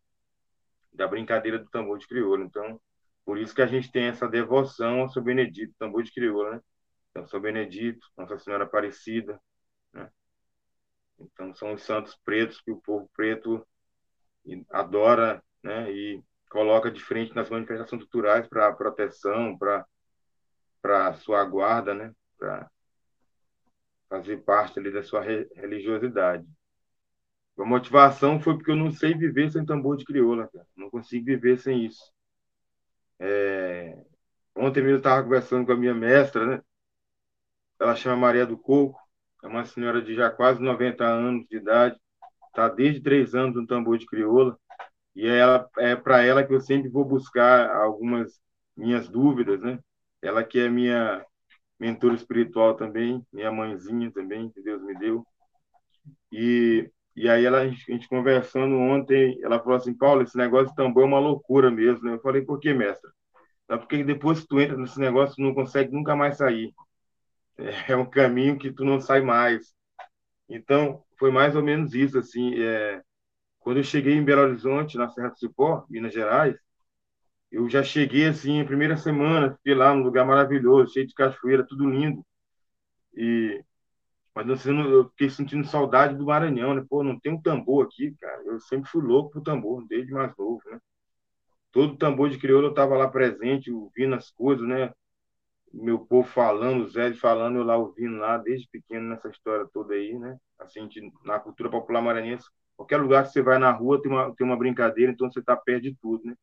[0.92, 2.44] da brincadeira do tambor de crioula.
[2.44, 2.78] Então,
[3.24, 6.60] por isso que a gente tem essa devoção ao São Benedito, tambor de crioula, né?
[7.10, 9.40] Então, São Benedito, Nossa Senhora Aparecida,
[9.94, 10.10] né?
[11.18, 13.66] Então, são os santos pretos que o povo preto
[14.70, 15.90] adora, né?
[15.90, 22.12] E coloca de frente nas manifestações culturais para proteção, para sua guarda, né?
[22.38, 22.70] Para
[24.08, 26.46] fazer parte ali da sua religiosidade.
[27.58, 30.66] A motivação foi porque eu não sei viver sem tambor de crioula, cara.
[30.76, 32.12] Não consigo viver sem isso.
[33.18, 33.96] É...
[34.54, 36.62] Ontem mesmo eu estava conversando com a minha mestra, né?
[37.80, 38.98] Ela chama Maria do Coco,
[39.42, 41.98] é uma senhora de já quase 90 anos de idade,
[42.48, 44.58] está desde três anos no tambor de crioula,
[45.16, 45.40] e é,
[45.78, 48.38] é para ela que eu sempre vou buscar algumas
[48.76, 49.78] minhas dúvidas, né?
[50.22, 51.24] Ela que é minha
[51.80, 55.26] mentora espiritual também, minha mãezinha também, que Deus me deu.
[56.30, 60.74] E, e aí ela, a gente, conversando ontem, ela falou assim, Paulo, esse negócio de
[60.74, 62.04] tambor é uma loucura mesmo.
[62.04, 62.14] Né?
[62.14, 63.10] Eu falei, por que, mestra?
[63.70, 66.72] É porque depois que tu entra nesse negócio, tu não consegue nunca mais sair.
[67.88, 69.74] É um caminho que tu não sai mais.
[70.48, 72.54] Então, foi mais ou menos isso, assim.
[72.62, 73.02] É...
[73.66, 76.56] Quando eu cheguei em Belo Horizonte, na Serra do Cipó, Minas Gerais,
[77.50, 81.66] eu já cheguei assim, a primeira semana, fiquei lá num lugar maravilhoso, cheio de cachoeira,
[81.66, 82.24] tudo lindo.
[83.16, 83.60] E
[84.32, 86.84] mas eu fiquei sentindo saudade do Maranhão, né?
[86.88, 88.40] Pô, não tem um tambor aqui, cara.
[88.44, 90.78] Eu sempre fui louco pro tambor, desde mais novo, né?
[91.72, 94.92] Todo tambor de crioulo eu tava lá presente, ouvindo as coisas, né?
[95.72, 99.94] Meu povo falando, o Zé falando, eu lá ouvindo lá, desde pequeno, nessa história toda
[99.94, 100.38] aí, né?
[100.56, 100.88] Assim,
[101.24, 102.46] na cultura popular maranhense,
[102.76, 105.56] qualquer lugar que você vai na rua tem uma, tem uma brincadeira, então você tá
[105.56, 106.34] perto de tudo, né?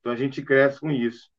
[0.00, 1.30] Então a gente cresce com isso.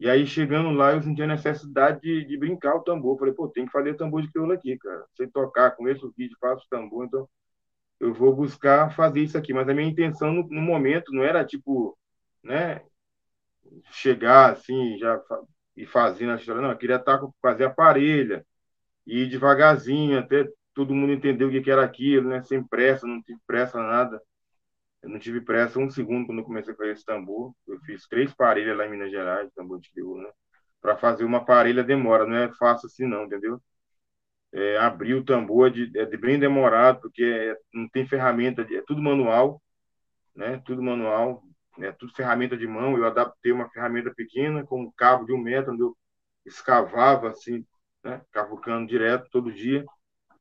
[0.00, 3.18] E aí, chegando lá, eu senti a necessidade de, de brincar o tambor.
[3.18, 5.04] Falei, pô, tem que fazer tambor de crioula aqui, cara.
[5.16, 7.28] Sei tocar, conheço o vídeo, faço tambor, então
[8.00, 9.52] eu vou buscar fazer isso aqui.
[9.54, 11.98] Mas a minha intenção no, no momento não era, tipo,
[12.44, 12.82] né,
[13.92, 15.20] chegar assim, já
[15.76, 16.62] e fazendo a história.
[16.62, 18.44] Não, eu queria estar, fazer a parelha,
[19.06, 23.40] ir devagarzinho, até todo mundo entender o que era aquilo, né, sem pressa, não tive
[23.46, 24.20] pressa, nada.
[25.02, 27.54] Eu não tive pressa um segundo quando eu comecei a fazer esse tambor.
[27.66, 30.30] Eu fiz três parelhas lá em Minas Gerais, tambor de crioula, né?
[30.80, 33.60] Para fazer uma parelha demora, não é fácil assim não, entendeu?
[34.52, 38.62] É, abrir o tambor é, de, é de bem demorado, porque é, não tem ferramenta,
[38.62, 39.62] é tudo manual,
[40.34, 40.62] né?
[40.64, 41.42] Tudo manual,
[41.80, 42.96] é tudo ferramenta de mão.
[42.96, 45.96] Eu adaptei uma ferramenta pequena com um cabo de um metro, onde eu
[46.46, 47.66] escavava assim,
[48.02, 48.22] né?
[48.32, 49.84] Cavucando direto todo dia,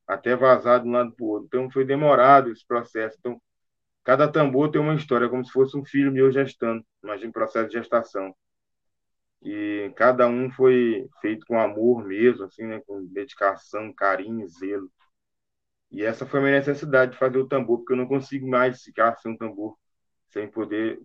[0.08, 1.48] até vazar de um lado para o outro.
[1.48, 3.18] Então foi demorado esse processo.
[3.20, 3.42] Então
[4.06, 7.74] Cada tambor tem uma história, como se fosse um filho meu gestando, imagina processo de
[7.80, 8.34] gestação.
[9.44, 14.90] E cada um foi feito com amor mesmo, assim, né, com dedicação, carinho, zelo.
[15.92, 18.82] E essa foi a minha necessidade de fazer o tambor, porque eu não consigo mais
[18.82, 19.78] ficar sem um tambor,
[20.30, 21.02] sem poder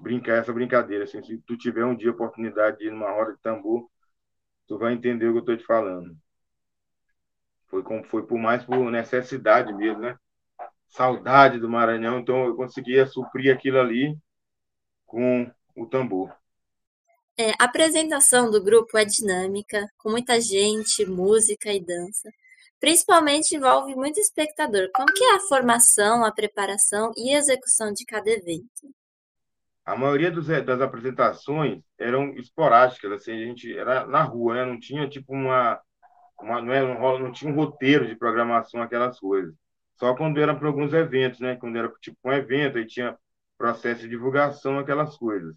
[0.00, 1.04] brincar essa brincadeira.
[1.04, 3.88] Assim, se tu tiver um dia a oportunidade de ir numa roda de tambor,
[4.68, 6.16] tu vai entender o que eu estou te falando.
[7.72, 10.16] Foi, como, foi por mais por necessidade mesmo, né?
[10.92, 14.16] saudade do Maranhão, então eu conseguia suprir aquilo ali
[15.06, 16.30] com o tambor.
[17.36, 22.30] É, a apresentação do grupo é dinâmica, com muita gente, música e dança.
[22.78, 24.90] Principalmente envolve muito espectador.
[24.94, 28.92] Como que é a formação, a preparação e a execução de cada evento?
[29.84, 34.64] A maioria dos, das apresentações eram esporádicas, assim, a gente era na rua, né?
[34.66, 35.80] Não tinha tipo uma,
[36.40, 39.54] uma não, era, não, não tinha um roteiro de programação aquelas coisas.
[39.98, 41.56] Só quando era para alguns eventos, né?
[41.56, 43.16] Quando era tipo um evento, aí tinha
[43.58, 45.54] processo de divulgação, aquelas coisas.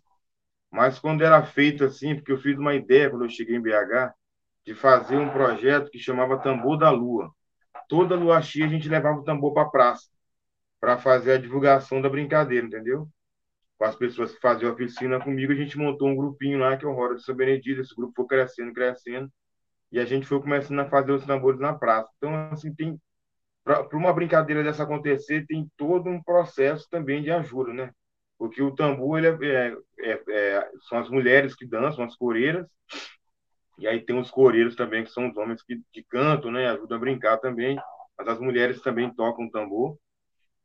[0.72, 4.14] Mas quando era feito assim, porque eu fiz uma ideia quando eu cheguei em BH,
[4.66, 7.32] de fazer um projeto que chamava Tambor da Lua.
[7.88, 10.08] Toda lua cheia a gente levava o tambor para a praça,
[10.80, 13.08] para fazer a divulgação da brincadeira, entendeu?
[13.78, 16.88] Com as pessoas que faziam oficina comigo, a gente montou um grupinho lá, que é
[16.88, 19.32] o Roda de São Benedito, esse grupo foi crescendo, crescendo,
[19.92, 22.10] e a gente foi começando a fazer os tambores na praça.
[22.18, 23.00] Então, assim, tem
[23.64, 27.92] para uma brincadeira dessa acontecer, tem todo um processo também de ajuda, né?
[28.38, 32.68] Porque o tambor ele é, é, é, são as mulheres que dançam, as coreiras,
[33.80, 36.68] e aí tem os coreiros também, que são os homens que, que cantam, né?
[36.70, 37.78] Ajudam a brincar também,
[38.18, 39.98] mas as mulheres também tocam tambor,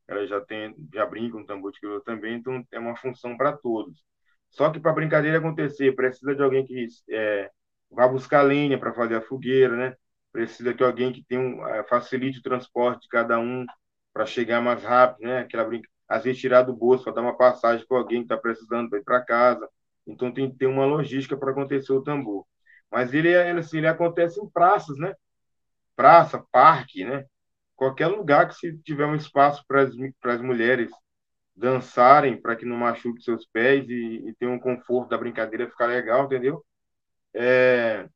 [0.07, 4.05] elas já, tem, já brincam tambor de crioula também, então é uma função para todos.
[4.51, 7.51] Só que para a brincadeira acontecer, precisa de alguém que é,
[7.91, 9.97] vá buscar lenha para fazer a fogueira, né?
[10.33, 13.67] precisa que alguém que tenha um, eh, facilite o transporte de cada um
[14.13, 15.41] para chegar mais rápido, né?
[15.41, 15.89] Aquela brinca...
[16.09, 18.99] às vezes tirar do bolso para dar uma passagem para alguém que está precisando para
[18.99, 19.69] ir para casa.
[20.07, 22.47] Então tem que ter uma logística para acontecer o tambor.
[22.91, 25.15] Mas ele, ele, assim, ele acontece em praças, né?
[25.97, 27.25] Praça, parque, né?
[27.77, 30.91] Qualquer lugar que se tiver um espaço para as mulheres
[31.57, 36.27] dançarem, para que não machuque seus pés e, e um conforto da brincadeira ficar legal,
[36.27, 36.65] entendeu?
[37.35, 38.09] É,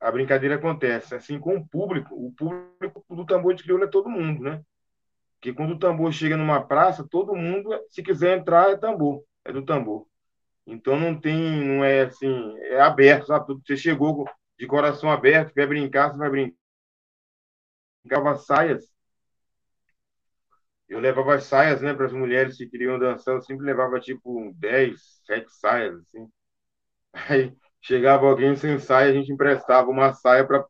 [0.00, 2.14] a brincadeira acontece assim com o público.
[2.14, 4.62] O público do tambor de crioula é todo mundo, né?
[5.36, 9.52] Porque quando o tambor chega numa praça, todo mundo, se quiser entrar, é tambor, é
[9.52, 10.06] do tambor.
[10.66, 13.54] Então não tem, não é assim, é aberto, sabe?
[13.66, 14.26] Você chegou
[14.58, 16.56] de coração aberto, quer brincar, você vai brincar.
[18.04, 18.84] Brincava saias.
[20.88, 24.52] Eu levava as saias, né, para as mulheres que queriam dançar, eu sempre levava tipo
[24.56, 26.28] 10, 7 saias, assim.
[27.14, 30.66] Aí chegava alguém sem saia, a gente emprestava uma saia para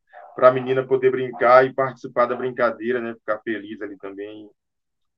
[0.49, 3.15] a menina poder brincar e participar da brincadeira, né?
[3.15, 4.49] Ficar feliz ali também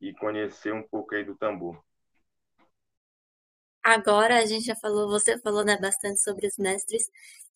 [0.00, 1.80] e conhecer um pouco aí do tambor.
[3.84, 7.02] Agora a gente já falou, você falou né, bastante sobre os mestres.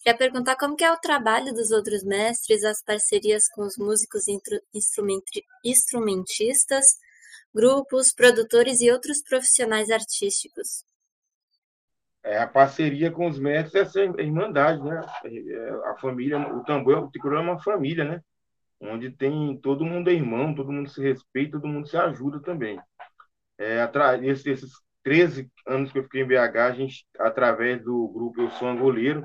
[0.01, 4.25] Queria perguntar como que é o trabalho dos outros mestres, as parcerias com os músicos
[5.65, 6.97] instrumentistas,
[7.55, 10.85] grupos, produtores e outros profissionais artísticos.
[12.27, 15.01] É, a parceria com os mestres é essa irmandade, né?
[15.25, 18.21] É, a família, o tambor, o ticurão é uma família, né?
[18.81, 22.81] Onde tem todo mundo é irmão, todo mundo se respeita, todo mundo se ajuda também.
[23.57, 23.79] É,
[24.23, 24.73] esses
[25.05, 29.25] 13 anos que eu fiquei em BH, a gente, através do grupo Eu Sou Angoleiro,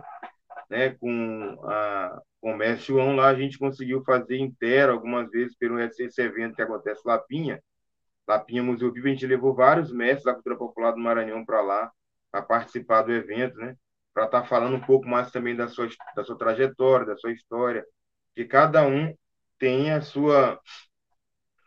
[0.70, 5.80] né, com, a, o mestre João lá, a gente conseguiu fazer inteiro algumas vezes pelo
[5.80, 7.60] esse evento que acontece Lapinha.
[8.28, 11.92] Lapinha Museu Vivo, a gente levou vários mestres da cultura popular do Maranhão para lá,
[12.32, 13.76] para participar do evento, né?
[14.14, 17.32] Para estar tá falando um pouco mais também da sua, da sua trajetória, da sua
[17.32, 17.86] história,
[18.36, 19.14] que cada um
[19.60, 20.60] tem a sua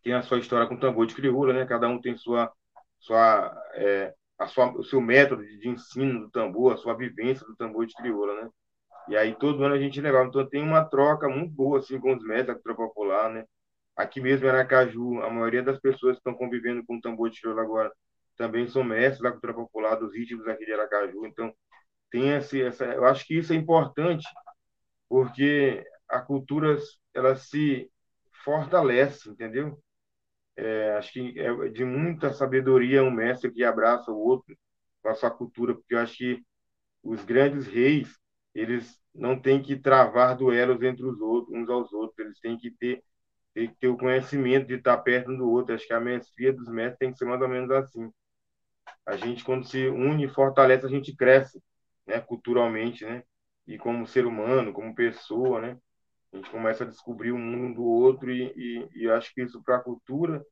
[0.02, 1.66] tem a sua história com tambor de crioula, né?
[1.66, 2.52] Cada um tem sua
[2.98, 7.56] sua é, a sua o seu método de, ensino do tambor, a sua vivência do
[7.56, 8.50] tambor de crioula, né?
[9.08, 12.14] E aí todo ano a gente levava, então tem uma troca muito boa assim com
[12.14, 13.44] os mestres da cultura popular, né?
[13.96, 17.40] Aqui mesmo em Aracaju, a maioria das pessoas que estão convivendo com o tambor de
[17.40, 17.92] crioula agora
[18.36, 21.26] também sou mestre da cultura popular dos ritmos aqui de Aracaju.
[21.26, 21.54] Então,
[22.10, 24.26] tem esse, essa, eu acho que isso é importante,
[25.08, 26.76] porque a cultura
[27.14, 27.90] ela se
[28.44, 29.78] fortalece, entendeu?
[30.56, 34.56] É, acho que é de muita sabedoria um mestre que abraça o outro
[35.02, 36.42] com a sua cultura, porque eu acho que
[37.02, 38.18] os grandes reis
[38.54, 42.70] eles não têm que travar duelos entre os outros, uns aos outros, eles têm que
[42.72, 43.02] ter,
[43.54, 45.74] ter, ter o conhecimento de estar perto um do outro.
[45.74, 48.10] Acho que a mestria dos mestres tem que ser mais ou menos assim
[49.06, 51.62] a gente quando se une e fortalece, a gente cresce,
[52.06, 53.22] né, culturalmente, né,
[53.66, 55.78] e como ser humano, como pessoa, né,
[56.32, 59.42] a gente começa a descobrir o um mundo do outro e, e, e acho que
[59.42, 60.44] isso para a cultura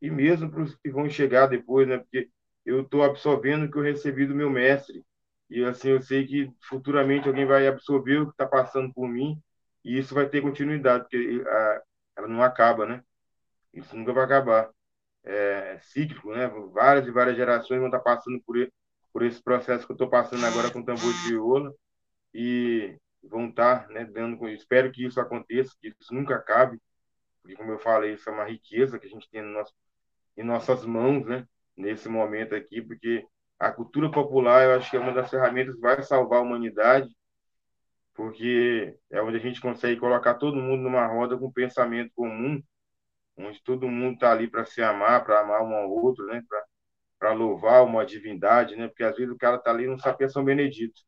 [0.00, 2.30] e mesmo para os que vão chegar depois, né, porque
[2.64, 5.04] eu estou absorvendo o que eu recebi do meu mestre
[5.50, 9.40] e assim eu sei que futuramente alguém vai absorver o que está passando por mim
[9.84, 11.82] e isso vai ter continuidade porque a,
[12.16, 13.02] ela não acaba, né?
[13.72, 14.70] Isso nunca vai acabar
[15.28, 16.48] é, cíclico, né?
[16.72, 18.56] Várias e várias gerações vão estar passando por,
[19.12, 21.72] por esse processo que eu estou passando agora com o tambor de viola
[22.32, 24.48] e vão estar, né, dando.
[24.48, 26.80] Espero que isso aconteça, que isso nunca acabe,
[27.42, 29.74] porque como eu falei, isso é uma riqueza que a gente tem no nosso,
[30.36, 31.46] em nossas mãos, né?
[31.76, 33.24] Nesse momento aqui, porque
[33.58, 37.08] a cultura popular, eu acho que é uma das ferramentas que vai salvar a humanidade,
[38.14, 42.62] porque é onde a gente consegue colocar todo mundo numa roda com pensamento comum
[43.38, 46.42] onde todo mundo está ali para se amar, para amar um ao outro, né?
[47.18, 48.88] para louvar uma divindade, né?
[48.88, 51.00] porque às vezes o cara está ali no Sapé São Benedito,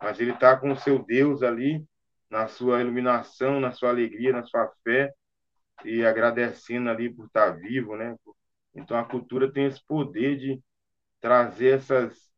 [0.00, 1.84] mas ele está com o seu Deus ali,
[2.30, 5.12] na sua iluminação, na sua alegria, na sua fé,
[5.84, 7.96] e agradecendo ali por estar tá vivo.
[7.96, 8.16] Né?
[8.74, 10.62] Então a cultura tem esse poder de
[11.20, 12.30] trazer essas,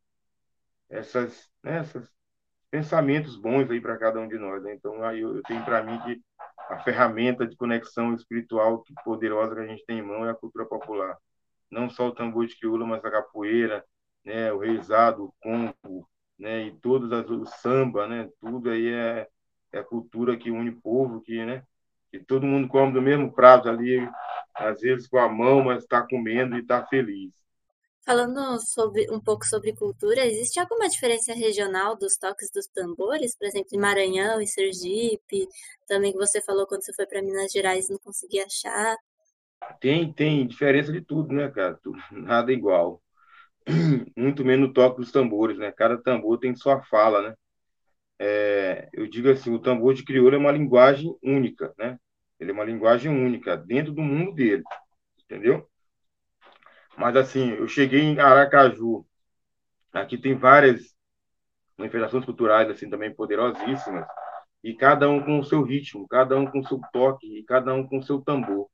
[0.89, 1.79] essas, né?
[1.79, 2.14] essas
[2.71, 4.63] pensamentos bons aí para cada um de nós.
[4.63, 4.73] Né?
[4.73, 6.21] Então aí eu, eu tenho para mim que
[6.69, 10.65] a ferramenta de conexão espiritual poderosa que a gente tem em mão é a cultura
[10.65, 11.17] popular.
[11.69, 13.83] Não só o tambor de quiula, mas a capoeira,
[14.23, 19.27] né, o reizado, o congo, né, e todos as, o samba, né, tudo aí é,
[19.71, 21.63] é a cultura que une o povo, que, né,
[22.11, 24.07] que todo mundo come do mesmo prato ali,
[24.53, 27.44] às vezes com a mão, mas está comendo e está feliz.
[28.05, 33.35] Falando sobre um pouco sobre cultura, existe alguma diferença regional dos toques dos tambores?
[33.35, 35.47] Por exemplo, em Maranhão e Sergipe,
[35.87, 38.95] também que você falou quando você foi para Minas Gerais não conseguia achar.
[39.79, 41.79] Tem, tem diferença de tudo, né, cara?
[42.11, 43.01] Nada igual.
[44.17, 45.71] Muito menos o toque dos tambores, né?
[45.71, 47.35] Cada tambor tem sua fala, né?
[48.19, 51.97] É, eu digo assim, o tambor de crioulo é uma linguagem única, né?
[52.39, 54.63] Ele é uma linguagem única dentro do mundo dele,
[55.25, 55.67] entendeu?
[56.97, 59.05] Mas, assim, eu cheguei em Aracaju.
[59.93, 60.95] Aqui tem várias
[61.77, 64.05] manifestações culturais, assim, também poderosíssimas.
[64.63, 67.73] E cada um com o seu ritmo, cada um com o seu toque, e cada
[67.73, 68.67] um com o seu tambor.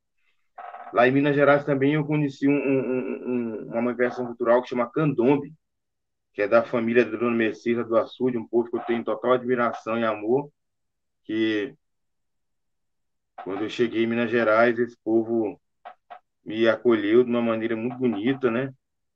[0.93, 4.91] Lá em Minas Gerais também eu conheci um, um, um, uma manifestação cultural que chama
[4.91, 5.53] Candombe,
[6.33, 9.33] que é da família do Dona Mercedes do Açude, um povo que eu tenho total
[9.33, 10.49] admiração e amor,
[11.23, 11.73] que
[13.43, 15.60] quando eu cheguei em Minas Gerais, esse povo
[16.45, 18.73] me acolheu de uma maneira muito bonita, né?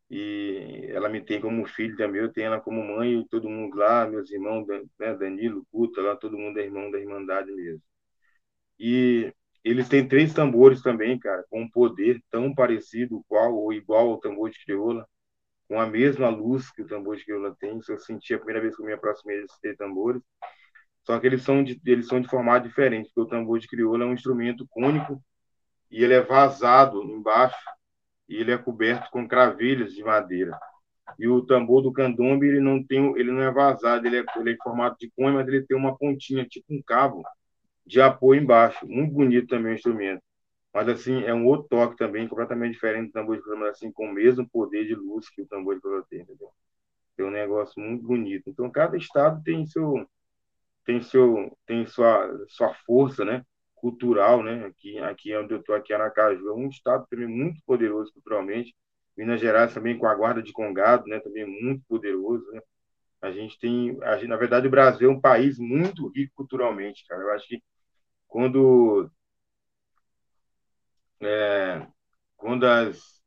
[0.09, 4.07] E ela me tem como filho também, eu tenho ela como mãe, todo mundo lá,
[4.07, 7.81] meus irmãos, né, Danilo, Cuta, lá, todo mundo é irmão da Irmandade mesmo.
[8.79, 9.33] E
[9.63, 14.19] eles têm três tambores também, cara, com um poder tão parecido, qual ou igual ao
[14.19, 15.07] tambor de crioula,
[15.67, 17.77] com a mesma luz que o tambor de crioula tem.
[17.79, 20.21] Isso eu senti a primeira vez que eu me aproximei desses três tambores.
[21.05, 24.03] Só que eles são de, eles são de formato diferente, porque o tambor de crioula
[24.03, 25.23] é um instrumento cônico
[25.95, 27.55] e ele é vazado embaixo
[28.27, 30.59] e ele é coberto com cravelhas de madeira.
[31.17, 34.49] E o tambor do candombe, ele não tem, ele não é vazado, ele é, ele
[34.49, 37.23] é em formato de cone, mas ele tem uma pontinha, tipo um cabo
[37.85, 38.85] de apoio embaixo.
[38.85, 40.21] Muito bonito também o instrumento.
[40.73, 44.07] Mas, assim, é um outro toque também, completamente diferente do tambor de cruz, assim, com
[44.07, 46.49] o mesmo poder de luz que o tambor de cruz tem, entendeu?
[47.15, 48.49] Tem um negócio muito bonito.
[48.49, 50.05] Então, cada estado tem seu
[50.85, 53.45] tem seu tem sua sua força, né?
[53.85, 54.65] Cultural, né?
[54.65, 58.75] Aqui aqui onde eu estou aqui Aracaju é um estado também muito poderoso culturalmente.
[59.15, 61.19] Minas Gerais também com a guarda de Congado, né?
[61.19, 62.61] Também muito poderoso, né?
[63.21, 67.05] A gente tem, a gente, na verdade, o Brasil é um país muito rico culturalmente,
[67.07, 67.21] cara.
[67.21, 67.61] Eu acho que
[68.27, 69.09] quando
[71.21, 71.87] é,
[72.37, 73.21] quando as,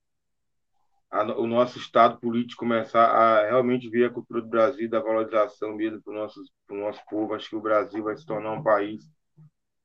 [1.10, 5.76] a, o nosso estado político começar a realmente ver a cultura do Brasil, da valorização
[5.76, 9.04] mesmo para o nosso, nosso povo, acho que o Brasil vai se tornar um país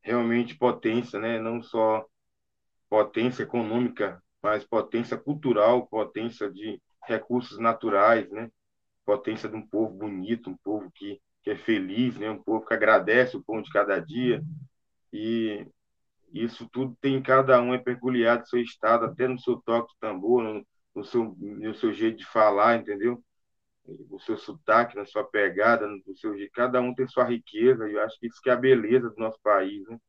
[0.03, 1.39] realmente potência, né?
[1.39, 2.05] Não só
[2.89, 8.49] potência econômica, mas potência cultural, potência de recursos naturais, né?
[9.05, 12.29] Potência de um povo bonito, um povo que, que é feliz, né?
[12.29, 14.43] Um povo que agradece o pão de cada dia,
[15.11, 15.65] e
[16.33, 19.99] isso tudo tem cada um é peculiar do seu estado, até no seu toque de
[19.99, 23.23] tambor, no, no, seu, no seu jeito de falar, entendeu?
[23.85, 26.33] O seu sotaque, na sua pegada, no seu.
[26.53, 29.17] Cada um tem sua riqueza, e eu acho que isso que é a beleza do
[29.17, 29.99] nosso país, né?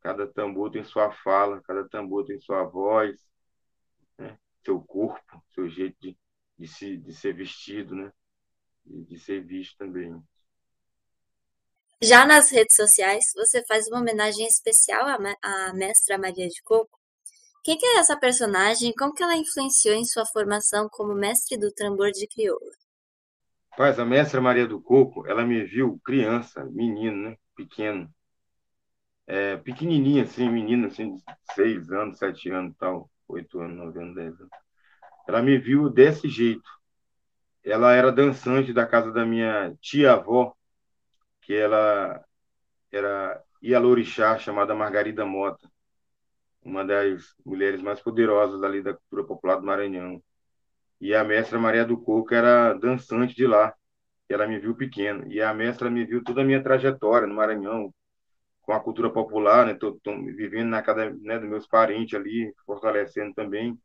[0.00, 3.16] Cada tambor tem sua fala, cada tambor tem sua voz,
[4.18, 4.38] né?
[4.64, 6.16] seu corpo, seu jeito de,
[6.58, 8.12] de, se, de ser vestido, né?
[8.84, 10.22] De, de ser visto também.
[12.02, 16.98] Já nas redes sociais, você faz uma homenagem especial à, à mestra Maria de Coco.
[17.62, 21.56] Quem que é essa personagem e como que ela influenciou em sua formação como mestre
[21.58, 22.83] do tambor de crioula?
[23.76, 27.36] Paz, a mestra Maria do Coco, ela me viu criança, menino, né?
[27.56, 28.08] Pequeno.
[29.26, 31.22] É, pequenininha, assim, menina, assim, de
[31.54, 34.50] seis anos, sete anos, tal, oito anos, nove anos, dez anos.
[35.28, 36.68] Ela me viu desse jeito.
[37.64, 40.54] Ela era dançante da casa da minha tia-avó,
[41.42, 42.24] que ela
[42.92, 45.70] era Ialorixá, chamada Margarida Mota,
[46.62, 50.22] uma das mulheres mais poderosas ali da cultura popular do Maranhão.
[51.04, 53.74] E a mestra Maria do Coco era dançante de lá.
[54.28, 55.30] Ela me viu pequeno.
[55.32, 57.92] E a mestra me viu toda a minha trajetória no Maranhão,
[58.62, 59.74] com a cultura popular, né?
[59.74, 63.78] Tô, tô vivendo na casa né, dos meus parentes ali, fortalecendo também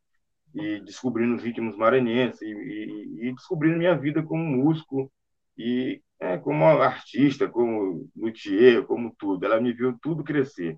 [0.56, 5.12] e descobrindo os ritmos maranhenses e, e, e descobrindo minha vida como músico
[5.58, 9.46] e é, como artista, como luthier, como tudo.
[9.46, 10.78] Ela me viu tudo crescer.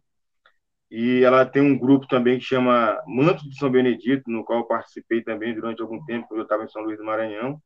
[0.92, 4.66] E ela tem um grupo também que chama Manto de São Benedito, no qual eu
[4.66, 7.62] participei também durante algum tempo, quando eu estava em São Luís do Maranhão,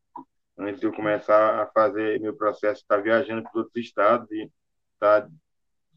[0.55, 4.47] antes de eu começar a fazer meu processo, estar viajando para outros estados e
[4.93, 5.27] estar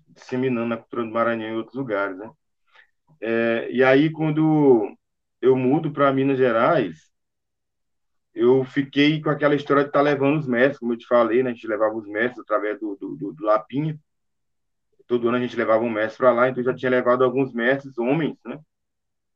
[0.09, 2.17] disseminando a cultura do Maranhão em outros lugares.
[2.17, 2.31] Né?
[3.21, 4.91] É, e aí, quando
[5.43, 7.09] eu mudo para Minas Gerais,
[8.35, 11.43] eu fiquei com aquela história de estar tá levando os mestres, como eu te falei,
[11.43, 11.51] né?
[11.51, 13.99] A gente levava os mestres através do, do, do, do Lapinha.
[15.09, 17.99] Todo ano a gente levava um mestre para lá, então já tinha levado alguns mestres,
[17.99, 18.61] homens, né?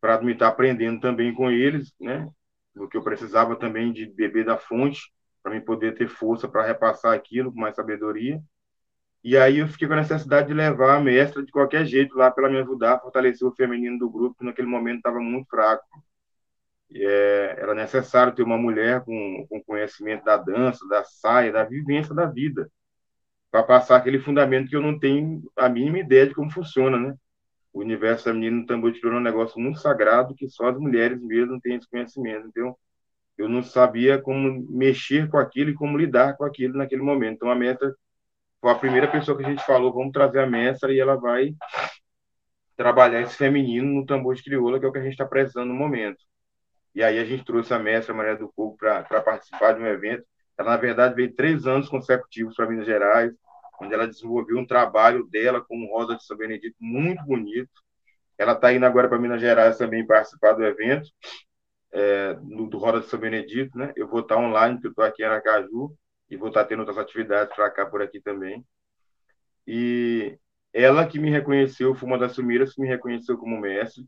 [0.01, 2.29] Para me estar tá aprendendo também com eles, né?
[2.75, 7.15] Porque eu precisava também de beber da fonte, para me poder ter força para repassar
[7.15, 8.41] aquilo com mais sabedoria.
[9.25, 12.31] E aí eu fiquei com a necessidade de levar a mestra de qualquer jeito lá
[12.31, 15.85] para me ajudar fortalecer o feminino do grupo, que naquele momento estava muito fraco
[16.95, 22.15] é, era necessário ter uma mulher com, com conhecimento da dança, da saia, da vivência
[22.15, 22.71] da vida,
[23.53, 27.15] para passar aquele fundamento que eu não tenho a mínima ideia de como funciona, né?
[27.71, 31.21] O universo feminino no tambor de é um negócio muito sagrado que só as mulheres
[31.23, 32.49] mesmo têm esse conhecimento.
[32.49, 32.75] Então,
[33.37, 37.37] eu não sabia como mexer com aquilo e como lidar com aquilo naquele momento.
[37.37, 37.95] Então, a mestra
[38.59, 41.55] foi a primeira pessoa que a gente falou, vamos trazer a mestra e ela vai
[42.75, 45.69] trabalhar esse feminino no tambor de crioula, que é o que a gente está precisando
[45.69, 46.25] no momento.
[46.95, 50.25] E aí a gente trouxe a mestra Maria do Fogo para participar de um evento.
[50.57, 53.33] Ela, na verdade, veio três anos consecutivos para Minas Gerais,
[53.83, 57.71] onde ela desenvolveu um trabalho dela como Rosa de São Benedito muito bonito.
[58.39, 61.11] Ela está indo agora para Minas Gerais também participar do evento,
[61.93, 63.77] é, do Roda de São Benedito.
[63.77, 63.93] Né?
[63.97, 65.97] Eu vou estar online, porque eu estou aqui em Aracaju,
[66.31, 68.65] e vou estar tendo outras atividades para cá, por aqui também.
[69.67, 70.39] E
[70.73, 74.07] ela que me reconheceu, foi uma das primeiras que me reconheceu como mestre,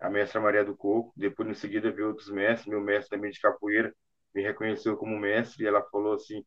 [0.00, 3.40] a mestra Maria do Coco, depois em seguida veio outros mestres, meu mestre também de
[3.40, 3.94] capoeira,
[4.34, 6.44] me reconheceu como mestre e ela falou assim: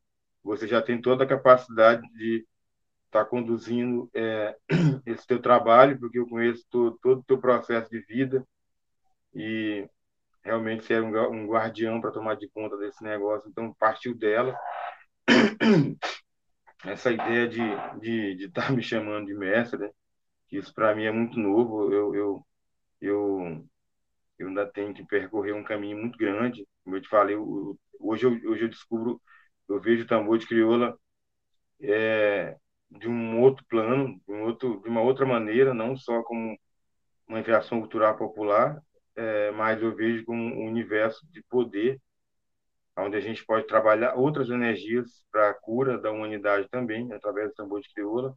[0.48, 2.46] você já tem toda a capacidade de
[3.06, 4.56] estar tá conduzindo é,
[5.06, 8.46] esse teu trabalho, porque eu conheço todo, todo o teu processo de vida
[9.34, 9.88] e
[10.44, 13.50] realmente você era um, um guardião para tomar de conta desse negócio.
[13.50, 14.58] Então, partiu dela
[16.86, 19.90] essa ideia de estar de, de tá me chamando de mestre, né?
[20.52, 21.92] isso para mim é muito novo.
[21.92, 22.48] Eu, eu,
[23.02, 23.66] eu,
[24.40, 26.66] eu ainda tenho que percorrer um caminho muito grande.
[26.84, 29.22] Como eu te falei, eu, hoje, eu, hoje eu descubro,
[29.70, 30.98] eu vejo o tambor de crioula
[31.82, 32.58] é,
[32.90, 36.58] de um outro plano, de, um outro, de uma outra maneira, não só como
[37.28, 38.82] uma criação cultural popular,
[39.16, 42.00] é, mas eu vejo como um universo de poder,
[42.98, 47.56] onde a gente pode trabalhar outras energias para a cura da humanidade também, através do
[47.56, 48.34] tambor de crioula,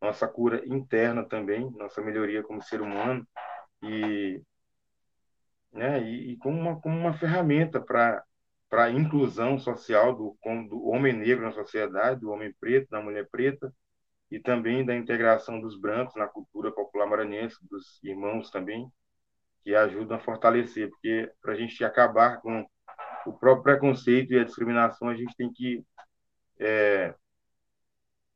[0.00, 3.26] nossa cura interna também, nossa melhoria como ser humano,
[3.82, 4.42] e,
[5.72, 8.22] né, e, e como, uma, como uma ferramenta para
[8.72, 10.34] para a inclusão social do,
[10.66, 13.70] do homem negro na sociedade, do homem preto, da mulher preta,
[14.30, 18.90] e também da integração dos brancos na cultura popular maranhense, dos irmãos também,
[19.62, 22.66] que ajudam a fortalecer, porque para a gente acabar com
[23.26, 25.84] o próprio preconceito e a discriminação, a gente tem que
[26.58, 27.14] é,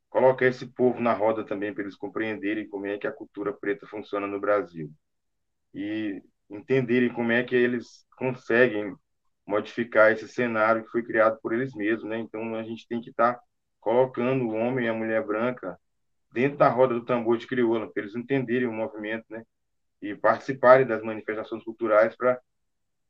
[0.07, 3.87] colocar esse povo na roda também para eles compreenderem como é que a cultura preta
[3.87, 4.93] funciona no Brasil.
[5.73, 8.95] E entenderem como é que eles conseguem
[9.47, 12.19] modificar esse cenário que foi criado por eles mesmos, né?
[12.19, 13.41] Então a gente tem que estar tá
[13.79, 15.79] colocando o homem e a mulher branca
[16.33, 19.43] dentro da roda do tambor de crioula, para eles entenderem o movimento, né?
[20.01, 22.39] e participarem das manifestações culturais para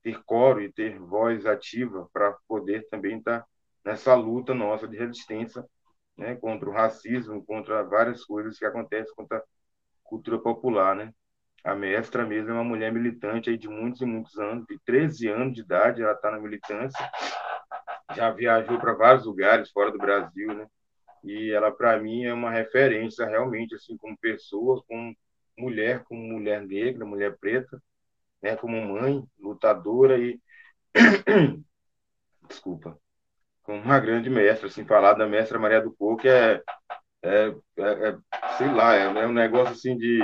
[0.03, 3.47] ter coro e ter voz ativa para poder também estar tá
[3.83, 5.65] nessa luta nossa de resistência
[6.15, 9.43] né, contra o racismo, contra várias coisas que acontecem contra a
[10.03, 11.13] cultura popular, né?
[11.63, 15.27] A mestra mesmo é uma mulher militante aí de muitos e muitos anos, de 13
[15.27, 17.09] anos de idade, ela está na militância,
[18.15, 20.67] já viajou para vários lugares fora do Brasil, né?
[21.23, 25.15] E ela, para mim, é uma referência realmente, assim, como pessoa, como
[25.57, 27.81] mulher, como mulher negra, mulher preta,
[28.41, 30.39] né, como mãe, lutadora e
[32.47, 32.97] desculpa,
[33.63, 36.61] como uma grande mestra, assim, falar da mestra Maria do Coco é,
[37.23, 38.17] é, é, é
[38.57, 40.19] sei lá, é, é, um negócio assim de,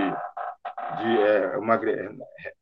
[0.98, 1.80] de é uma,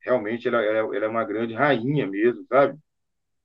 [0.01, 2.77] realmente ela, ela, ela é uma grande rainha mesmo, sabe?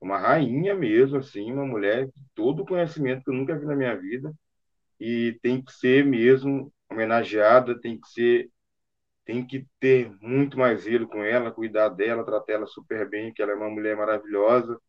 [0.00, 3.76] Uma rainha mesmo, assim, uma mulher de todo o conhecimento que eu nunca vi na
[3.76, 4.32] minha vida
[5.00, 8.50] e tem que ser mesmo homenageada, tem que ser
[9.24, 13.42] tem que ter muito mais zelo com ela, cuidar dela, tratar ela super bem, que
[13.42, 14.80] ela é uma mulher maravilhosa,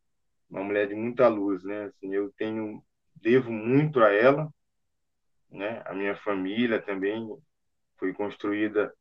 [0.50, 1.86] uma mulher de muita luz, né?
[1.86, 2.84] Assim, eu tenho
[3.16, 4.48] devo muito a ela,
[5.50, 5.82] né?
[5.86, 7.28] A minha família também
[7.98, 8.94] foi construída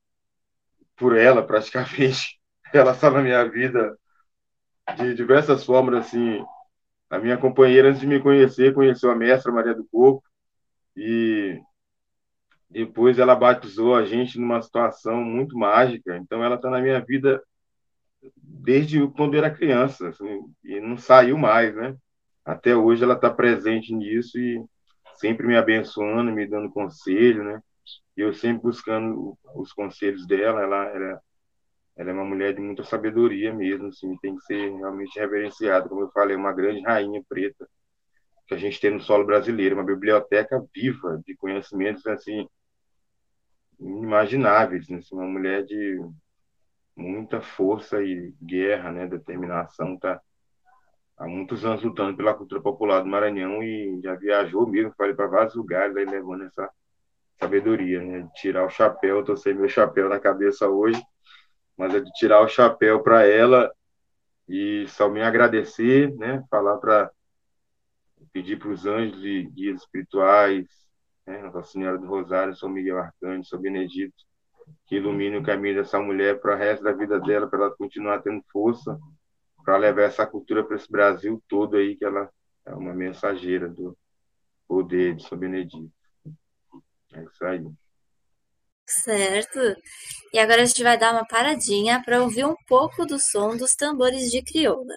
[0.97, 2.41] por ela praticamente.
[2.73, 3.97] Ela está na minha vida
[4.97, 6.45] de diversas formas assim.
[7.09, 10.23] A minha companheira antes de me conhecer conheceu a mestra Maria do Coco
[10.97, 11.61] e
[12.69, 16.17] depois ela batizou a gente numa situação muito mágica.
[16.17, 17.41] Então ela está na minha vida
[18.37, 21.97] desde quando era criança assim, e não saiu mais, né?
[22.45, 24.65] Até hoje ela está presente nisso e
[25.15, 27.63] sempre me abençoando, me dando conselho, né?
[28.17, 30.63] E eu sempre buscando os conselhos dela.
[30.63, 31.21] Ela, ela,
[31.97, 36.03] ela é uma mulher de muita sabedoria mesmo, assim, tem que ser realmente reverenciada, como
[36.03, 37.69] eu falei, uma grande rainha preta
[38.47, 42.49] que a gente tem no solo brasileiro, uma biblioteca viva de conhecimentos assim
[43.79, 45.01] inimagináveis, né?
[45.13, 46.01] Uma mulher de
[46.97, 50.21] muita força e guerra, né, determinação, tá
[51.19, 55.27] há muitos anos lutando pela cultura popular do Maranhão e já viajou mesmo, falei para
[55.27, 56.71] vários lugares aí levando essa
[57.39, 61.01] sabedoria, né, de tirar o chapéu, tô sem meu chapéu na cabeça hoje,
[61.77, 63.73] mas é de tirar o chapéu para ela
[64.49, 67.11] e só me agradecer, né, falar para
[68.33, 70.67] pedir para os anjos e guias espirituais,
[71.27, 74.15] né, Nossa Senhora do Rosário, São Miguel Arcanjo, São Benedito,
[74.87, 78.23] que ilumine o caminho dessa mulher para o resto da vida dela, para ela continuar
[78.23, 78.99] tendo força
[79.65, 82.31] para levar essa cultura para esse Brasil todo aí, que ela
[82.65, 83.97] é uma mensageira do
[84.69, 85.91] poder de São Benedito.
[87.17, 87.67] É isso aí.
[88.87, 89.59] Certo.
[90.33, 93.75] E agora a gente vai dar uma paradinha para ouvir um pouco do som dos
[93.75, 94.95] tambores de crioula.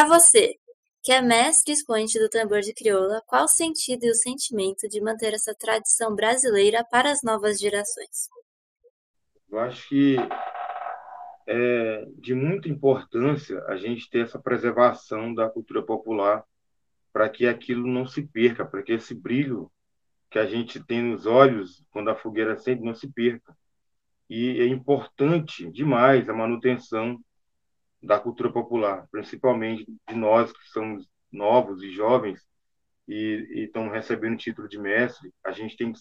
[0.00, 0.56] Para você,
[1.02, 4.98] que é mestre expoente do tambor de crioula, qual o sentido e o sentimento de
[4.98, 8.30] manter essa tradição brasileira para as novas gerações?
[9.50, 10.16] Eu acho que
[11.46, 16.44] é de muita importância a gente ter essa preservação da cultura popular
[17.12, 19.70] para que aquilo não se perca, para que esse brilho
[20.30, 23.54] que a gente tem nos olhos quando a fogueira acende não se perca.
[24.30, 27.22] E é importante demais a manutenção
[28.02, 32.40] da cultura popular, principalmente de nós que somos novos e jovens
[33.06, 36.00] e, estão recebendo título de mestre, a gente tem que,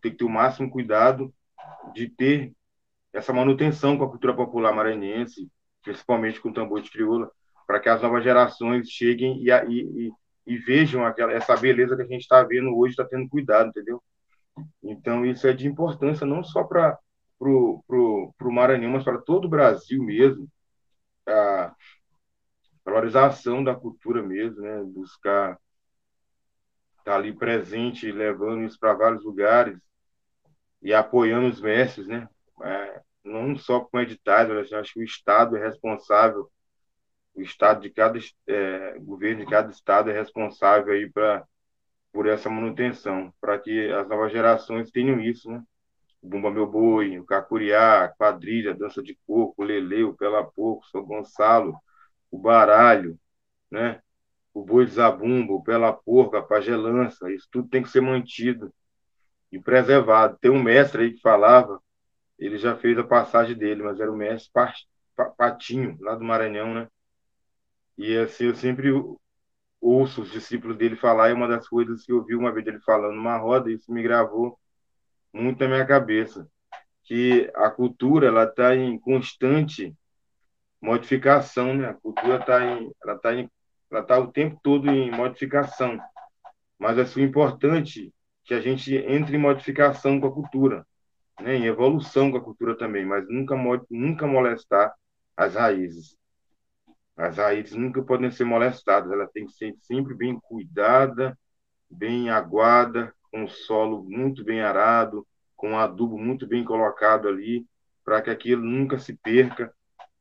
[0.00, 1.32] tem que ter o máximo cuidado
[1.94, 2.52] de ter
[3.12, 5.48] essa manutenção com a cultura popular maranhense,
[5.82, 7.30] principalmente com o tambor de crioula,
[7.66, 10.10] para que as novas gerações cheguem e, e,
[10.46, 14.02] e vejam aquela, essa beleza que a gente está vendo hoje, está tendo cuidado, entendeu?
[14.82, 16.98] Então, isso é de importância não só para
[17.40, 17.82] o
[18.42, 20.48] Maranhão, mas para todo o Brasil mesmo,
[21.26, 21.74] a
[22.84, 24.82] valorização da cultura mesmo, né?
[24.84, 25.58] buscar
[26.98, 29.78] estar tá ali presente, levando isso para vários lugares
[30.82, 32.28] e apoiando os mestres, né?
[32.62, 36.50] É, não só com editais, mas acho que o Estado é responsável
[37.34, 41.44] o estado de cada é, governo de cada estado é responsável aí para
[42.12, 45.62] por essa manutenção, para que as novas gerações tenham isso, né?
[46.22, 51.04] Bumba Meu Boi, o Cacuriá, quadrilha, dança de coco, o Lele, o Pela Porco, São
[51.04, 51.74] Gonçalo,
[52.30, 53.18] o baralho,
[53.70, 54.00] né?
[54.54, 58.72] O boi de zabumba, o pela porca, a pagelança, isso tudo tem que ser mantido
[59.52, 60.38] e preservado.
[60.40, 61.80] Tem um mestre aí que falava,
[62.38, 64.52] ele já fez a passagem dele, mas era o mestre
[65.36, 66.88] Patinho, lá do Maranhão, né?
[67.96, 68.90] E assim, eu sempre
[69.80, 72.80] ouço os discípulos dele falar, e uma das coisas que eu vi uma vez ele
[72.80, 74.58] falando numa roda, isso me gravou
[75.32, 76.48] muito na minha cabeça,
[77.04, 79.94] que a cultura ela está em constante
[80.80, 81.88] modificação, né?
[81.88, 83.50] A cultura está em, ela está em,
[83.90, 86.00] ela tá o tempo todo em modificação,
[86.78, 88.12] mas é assim, importante
[88.44, 90.86] que a gente entre em modificação com a cultura,
[91.40, 91.56] né?
[91.56, 93.56] Em evolução com a cultura também, mas nunca
[93.90, 94.94] nunca molestar
[95.36, 96.16] as raízes.
[97.16, 101.38] As raízes nunca podem ser molestadas, ela tem que ser sempre bem cuidada,
[101.90, 105.26] bem aguada, o solo muito bem arado,
[105.56, 107.66] com adubo muito bem colocado ali,
[108.04, 109.72] para que aquilo nunca se perca,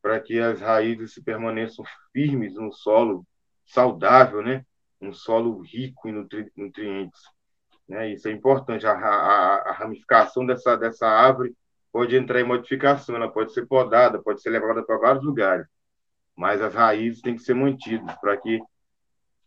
[0.02, 1.84] para que as raízes se permaneçam
[2.14, 3.26] firmes no solo
[3.66, 4.66] saudável, né?
[5.02, 7.22] Um solo rico em nutri nutrientes.
[7.88, 8.14] Né?
[8.14, 8.86] Isso é importante.
[8.86, 11.56] A, a, a, ramificação dessa, dessa árvore
[11.92, 15.66] pode entrar em modificação, ela pode ser podada, pode ser levada para vários lugares
[16.40, 18.62] mas as raízes têm que ser mantidas para que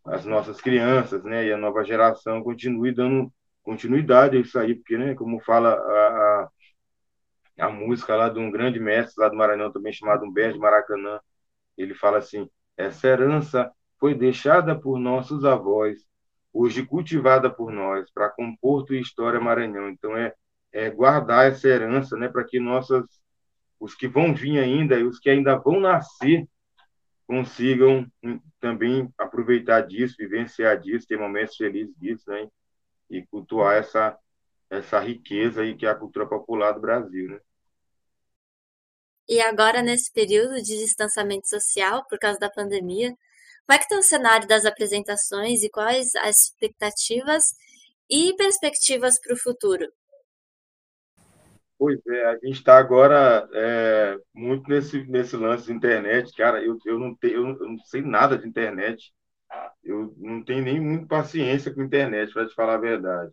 [0.05, 3.33] as nossas crianças, né, e a nova geração continue dando
[3.63, 6.49] continuidade isso aí, porque, né, como fala a,
[7.59, 10.61] a, a música lá de um grande mestre lá do Maranhão, também chamado Humberto de
[10.61, 11.21] Maracanã,
[11.77, 16.01] ele fala assim, essa herança foi deixada por nossos avós,
[16.53, 19.89] hoje cultivada por nós, para compor tua história Maranhão.
[19.89, 20.35] Então, é,
[20.73, 23.05] é guardar essa herança, né, para que nossas,
[23.79, 26.47] os que vão vir ainda e os que ainda vão nascer,
[27.27, 32.47] consigam hum, também aproveitar disso, vivenciar disso, ter momentos felizes disso, né?
[33.13, 34.19] E cultuar essa
[34.69, 37.41] essa riqueza aí que é a cultura popular do Brasil, né?
[39.29, 43.11] E agora nesse período de distanciamento social por causa da pandemia,
[43.67, 47.55] como é que está o cenário das apresentações e quais as expectativas
[48.11, 49.87] e perspectivas para o futuro?
[51.79, 56.63] Pois é, a gente está agora é, muito nesse, nesse lance de internet, cara.
[56.63, 59.13] Eu, eu, não tenho, eu não sei nada de internet.
[59.83, 63.33] Eu não tenho nem muita paciência com internet, para te falar a verdade.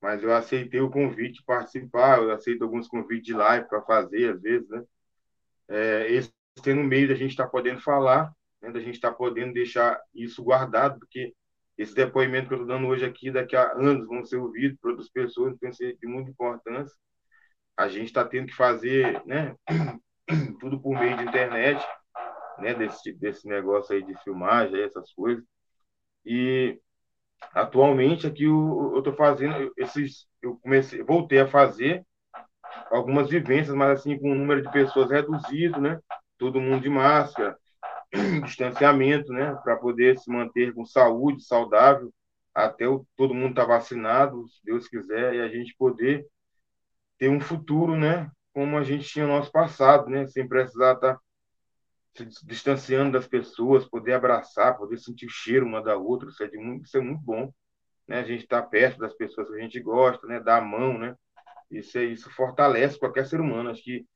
[0.00, 4.34] Mas eu aceitei o convite de participar, eu aceito alguns convites de live para fazer,
[4.34, 4.82] às vezes, né?
[5.68, 6.32] É, esse
[6.74, 8.70] no meio da gente estar tá podendo falar, né?
[8.70, 11.34] da gente estar tá podendo deixar isso guardado, porque
[11.78, 14.90] esse depoimento que eu estou dando hoje aqui, daqui a anos, vão ser ouvidos por
[14.90, 16.94] outras pessoas, então isso é de muita importância
[17.80, 19.56] a gente está tendo que fazer né,
[20.60, 21.82] tudo por meio de internet,
[22.60, 25.44] né, desse, desse negócio aí de filmagem, essas coisas.
[26.24, 26.78] E
[27.54, 32.04] atualmente aqui eu estou fazendo esses, eu comecei, voltei a fazer
[32.90, 35.98] algumas vivências, mas assim com um número de pessoas reduzido, né?
[36.38, 37.56] Todo mundo de máscara,
[38.44, 39.54] distanciamento, né?
[39.62, 42.12] Para poder se manter com saúde, saudável,
[42.54, 46.26] até o, todo mundo estar tá vacinado, se Deus quiser, e a gente poder
[47.18, 48.30] ter um futuro, né?
[48.52, 50.26] Como a gente tinha no nosso passado, né?
[50.26, 51.20] Sem precisar estar tá
[52.16, 56.48] se distanciando das pessoas, poder abraçar, poder sentir o cheiro uma da outra, isso é,
[56.48, 57.52] de muito, isso é muito bom,
[58.08, 58.20] né?
[58.20, 60.40] A gente estar tá perto das pessoas que a gente gosta, né?
[60.40, 61.16] Dar a mão, né?
[61.70, 63.70] Isso, é, isso fortalece qualquer ser humano.
[63.70, 64.06] Acho que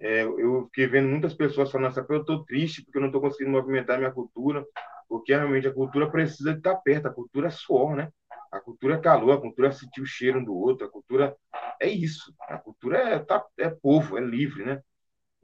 [0.00, 3.20] É, eu fiquei vendo muitas pessoas falando assim, eu estou triste porque eu não estou
[3.22, 4.64] conseguindo movimentar minha cultura,
[5.08, 8.10] porque realmente a cultura precisa de estar perto, a cultura é suor, né?
[8.52, 11.36] A cultura é calor, a cultura é sentir o cheiro um do outro, a cultura
[11.80, 12.34] é isso.
[12.48, 14.82] A cultura é, tá, é povo, é livre, né?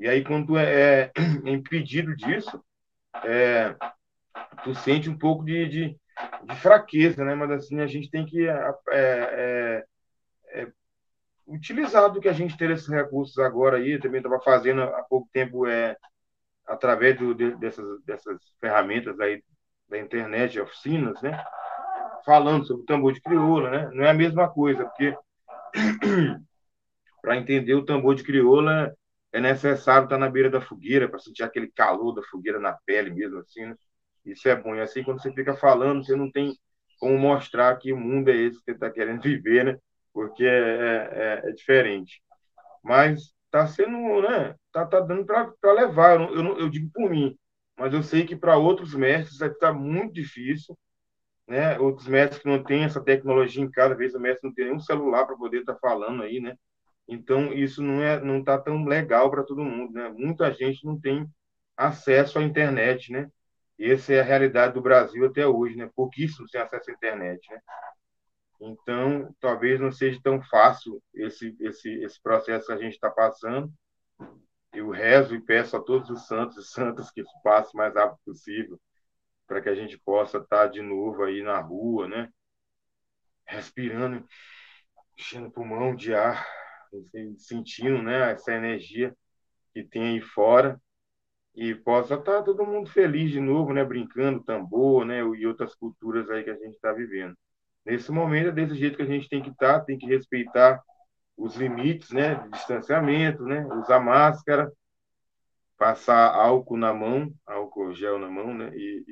[0.00, 1.12] E aí, quando tu é,
[1.44, 2.62] é impedido disso,
[3.22, 3.76] é,
[4.64, 6.00] tu sente um pouco de, de,
[6.44, 7.34] de, fraqueza, né?
[7.34, 9.84] Mas assim, a gente tem que é, é,
[10.52, 10.72] é
[11.46, 14.00] utilizar do que a gente tem esses recursos agora aí.
[14.00, 15.94] também estava fazendo há pouco tempo, é,
[16.66, 19.42] através do, de, dessas, dessas ferramentas aí
[19.86, 21.44] da internet, oficinas, né?
[22.24, 23.90] falando sobre o tambor de crioula, né?
[23.92, 25.14] Não é a mesma coisa, porque
[27.20, 28.94] para entender o tambor de crioula
[29.32, 33.10] é necessário estar na beira da fogueira para sentir aquele calor da fogueira na pele
[33.10, 33.66] mesmo assim.
[33.66, 33.74] Né?
[34.24, 34.74] Isso é bom.
[34.74, 36.54] E assim quando você fica falando, você não tem
[36.98, 39.78] como mostrar que o mundo é esse que você está querendo viver, né?
[40.12, 42.22] Porque é, é, é, é diferente.
[42.82, 44.54] Mas está sendo, né?
[44.72, 46.20] Tá, tá dando para levar.
[46.20, 47.36] Eu, eu, eu digo por mim,
[47.78, 50.76] mas eu sei que para outros mestres vai estar muito difícil
[51.50, 51.78] né?
[51.80, 54.66] Outros mestres que não têm essa tecnologia em casa, às vezes o mestre não tem
[54.66, 56.56] nenhum celular para poder estar tá falando aí, né?
[57.10, 60.08] Então isso não é não tá tão legal para todo mundo, né?
[60.10, 61.28] Muita gente não tem
[61.76, 63.28] acesso à internet, né?
[63.78, 65.90] Essa é a realidade do Brasil até hoje, né?
[65.94, 67.60] Pouquíssimos têm acesso à internet, né?
[68.60, 73.72] Então, talvez não seja tão fácil esse esse esse processo que a gente está passando.
[74.72, 77.92] Eu rezo e peço a todos os santos e santas que isso passe o mais
[77.92, 78.80] rápido possível
[79.48, 82.30] para que a gente possa estar de novo aí na rua, né?
[83.44, 84.24] Respirando,
[85.18, 86.46] enchendo o pulmão de ar,
[87.38, 89.14] sentindo, né, essa energia
[89.72, 90.80] que tem aí fora
[91.54, 96.28] e possa estar todo mundo feliz de novo, né, brincando tambor, né, e outras culturas
[96.30, 97.36] aí que a gente está vivendo.
[97.84, 100.82] Nesse momento é desse jeito que a gente tem que estar, tem que respeitar
[101.36, 104.70] os limites, né, de distanciamento, né, usar máscara,
[105.78, 109.04] passar álcool na mão, álcool gel na mão, né, e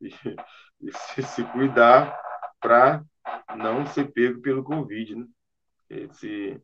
[0.00, 0.08] e,
[0.80, 2.18] e se, se cuidar
[2.60, 3.04] para
[3.56, 5.26] não ser pego pelo Covid, né?
[5.88, 6.60] Esse,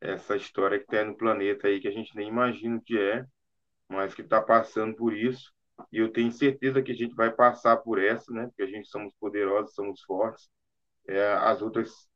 [0.00, 3.24] essa história que está no planeta aí que a gente nem imagina o que é,
[3.88, 5.52] mas que está passando por isso.
[5.92, 8.46] E eu tenho certeza que a gente vai passar por essa, né?
[8.46, 10.48] Porque a gente somos poderosos, somos fortes.
[11.06, 12.08] É, as outras,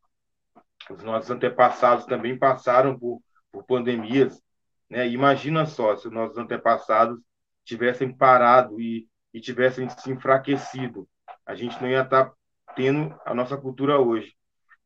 [0.90, 4.42] os nossos antepassados também passaram por, por pandemias,
[4.90, 5.08] né?
[5.08, 7.20] Imagina só se os nossos antepassados
[7.64, 11.08] tivessem parado e e tivessem se enfraquecido,
[11.46, 12.32] a gente não ia estar
[12.76, 14.34] tendo a nossa cultura hoje.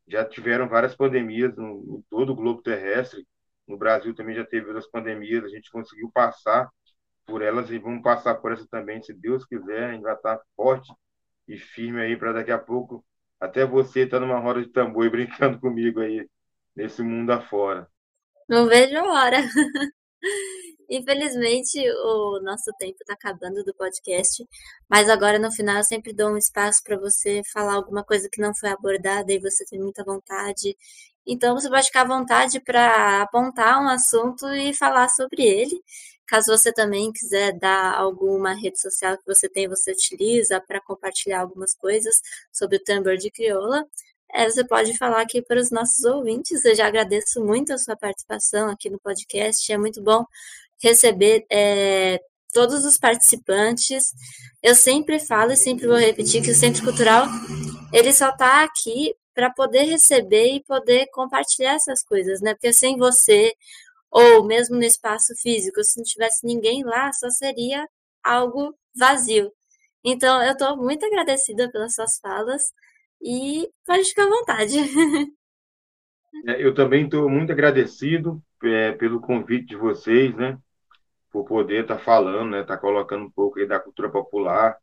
[0.09, 3.27] Já tiveram várias pandemias no, em todo o globo terrestre,
[3.67, 6.71] no Brasil também já teve outras pandemias, a gente conseguiu passar
[7.27, 10.41] por elas e vamos passar por essa também, se Deus quiser, a gente vai estar
[10.55, 10.93] forte
[11.49, 13.05] e firme aí para daqui a pouco
[13.41, 16.29] até você estar tá numa roda de tambor e brincando comigo aí
[16.75, 17.89] nesse mundo afora.
[18.49, 19.39] Não vejo a hora.
[20.89, 24.47] Infelizmente, o nosso tempo está acabando do podcast,
[24.89, 28.41] mas agora no final eu sempre dou um espaço para você falar alguma coisa que
[28.41, 30.77] não foi abordada e você tem muita vontade.
[31.27, 35.83] Então você pode ficar à vontade para apontar um assunto e falar sobre ele.
[36.27, 41.41] Caso você também quiser dar alguma rede social que você tem, você utiliza para compartilhar
[41.41, 42.21] algumas coisas
[42.53, 43.87] sobre o tambor de crioula,
[44.33, 46.65] é, você pode falar aqui para os nossos ouvintes.
[46.65, 49.73] Eu já agradeço muito a sua participação aqui no podcast.
[49.73, 50.25] É muito bom
[50.83, 52.21] receber é,
[52.53, 54.13] todos os participantes.
[54.63, 57.27] Eu sempre falo e sempre vou repetir que o Centro Cultural
[57.93, 62.55] ele só está aqui para poder receber e poder compartilhar essas coisas, né?
[62.55, 63.55] Porque sem você
[64.11, 67.87] ou mesmo no espaço físico, se não tivesse ninguém lá, só seria
[68.25, 69.53] algo vazio.
[70.03, 72.63] Então, eu estou muito agradecida pelas suas falas
[73.21, 74.77] e pode ficar à vontade.
[76.47, 80.59] É, eu também estou muito agradecido é, pelo convite de vocês, né?
[81.37, 84.79] Por poder estar tá falando, né, tá colocando um pouco aí da cultura popular,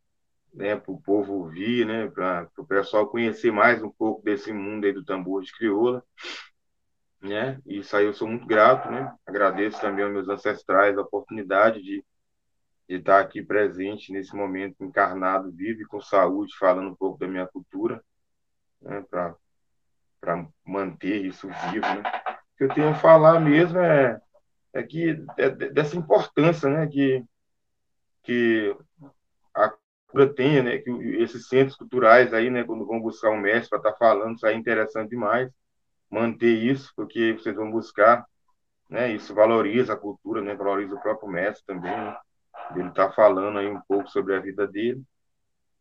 [0.54, 4.86] né, para o povo ouvir, né, para o pessoal conhecer mais um pouco desse mundo
[4.86, 6.04] aí do tambor de crioula,
[7.20, 11.02] né, e isso aí eu sou muito grato, né, agradeço também aos meus ancestrais a
[11.02, 12.06] oportunidade de,
[12.88, 17.28] de estar aqui presente nesse momento encarnado, vivo e com saúde, falando um pouco da
[17.28, 18.00] minha cultura,
[18.80, 22.04] né, para manter isso vivo, né.
[22.54, 24.22] O que eu tenho a falar mesmo é
[24.74, 27.24] é que é dessa importância, né, que
[28.24, 28.76] que
[29.54, 30.90] a cultura tenha, né, que
[31.22, 34.46] esses centros culturais aí, né, quando vão buscar um mestre para estar tá falando, isso
[34.48, 35.52] aí é interessante demais,
[36.10, 38.26] manter isso, porque vocês vão buscar,
[38.90, 42.18] né, isso valoriza a cultura, né, valoriza o próprio mestre também, né,
[42.76, 45.04] ele está falando aí um pouco sobre a vida dele,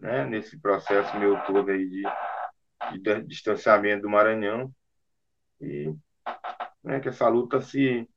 [0.01, 2.03] né, nesse processo meu todo aí de,
[2.99, 4.73] de distanciamento do Maranhão,
[5.61, 5.95] e
[6.83, 8.09] né, que essa luta se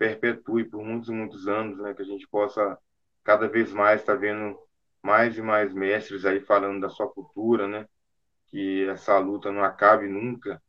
[0.00, 1.92] perpetue por muitos e muitos anos, né?
[1.92, 2.78] Que a gente possa
[3.22, 4.58] cada vez mais estar tá vendo
[5.02, 7.86] mais e mais mestres aí falando da sua cultura, né?
[8.48, 10.60] Que essa luta não acabe nunca,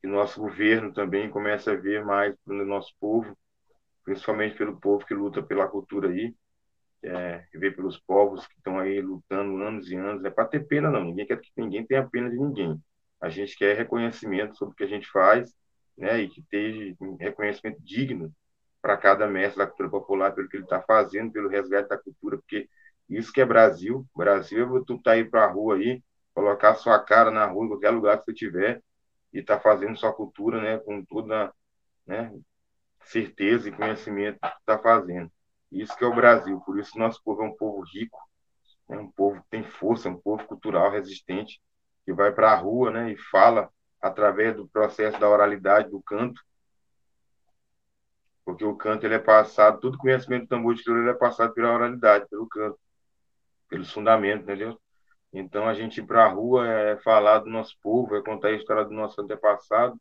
[0.00, 3.36] que nosso governo também comece a ver mais pelo nosso povo,
[4.02, 6.34] principalmente pelo povo que luta pela cultura aí,
[7.02, 10.24] é, ver pelos povos que estão aí lutando anos e anos.
[10.24, 12.80] É para ter pena não, ninguém quer que ninguém tenha pena de ninguém.
[13.20, 15.54] A gente quer reconhecimento sobre o que a gente faz,
[15.98, 16.20] né?
[16.22, 18.32] E que tenha reconhecimento digno
[18.80, 22.38] para cada mestre da cultura popular pelo que ele está fazendo, pelo resgate da cultura,
[22.38, 22.68] porque
[23.08, 24.06] isso que é Brasil.
[24.14, 26.02] Brasil é tu tá aí para a rua aí,
[26.34, 28.82] colocar sua cara na rua, em qualquer lugar que você tiver,
[29.32, 31.52] e tá fazendo sua cultura, né, com toda,
[32.06, 32.32] né,
[33.02, 35.30] certeza e conhecimento que está fazendo.
[35.70, 36.60] Isso que é o Brasil.
[36.60, 38.18] Por isso nosso povo é um povo rico,
[38.88, 41.60] é um povo que tem força, um povo cultural resistente,
[42.04, 43.68] que vai para a rua, né, e fala
[44.00, 46.40] através do processo da oralidade, do canto,
[48.60, 51.72] porque o canto ele é passado, todo conhecimento do tambor de crioulo é passado pela
[51.72, 52.78] oralidade, pelo canto,
[53.68, 54.78] pelos fundamentos, entendeu?
[55.32, 58.52] Então a gente ir para a rua é falar do nosso povo, é contar a
[58.52, 59.98] história do nosso antepassado,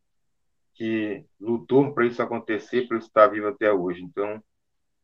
[0.74, 4.01] que lutou para isso acontecer, para isso estar vivo até hoje.
[4.03, 4.43] Então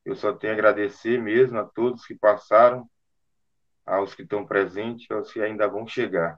[0.03, 2.89] eu só tenho a agradecer mesmo a todos que passaram,
[3.85, 6.37] aos que estão presentes, aos que ainda vão chegar,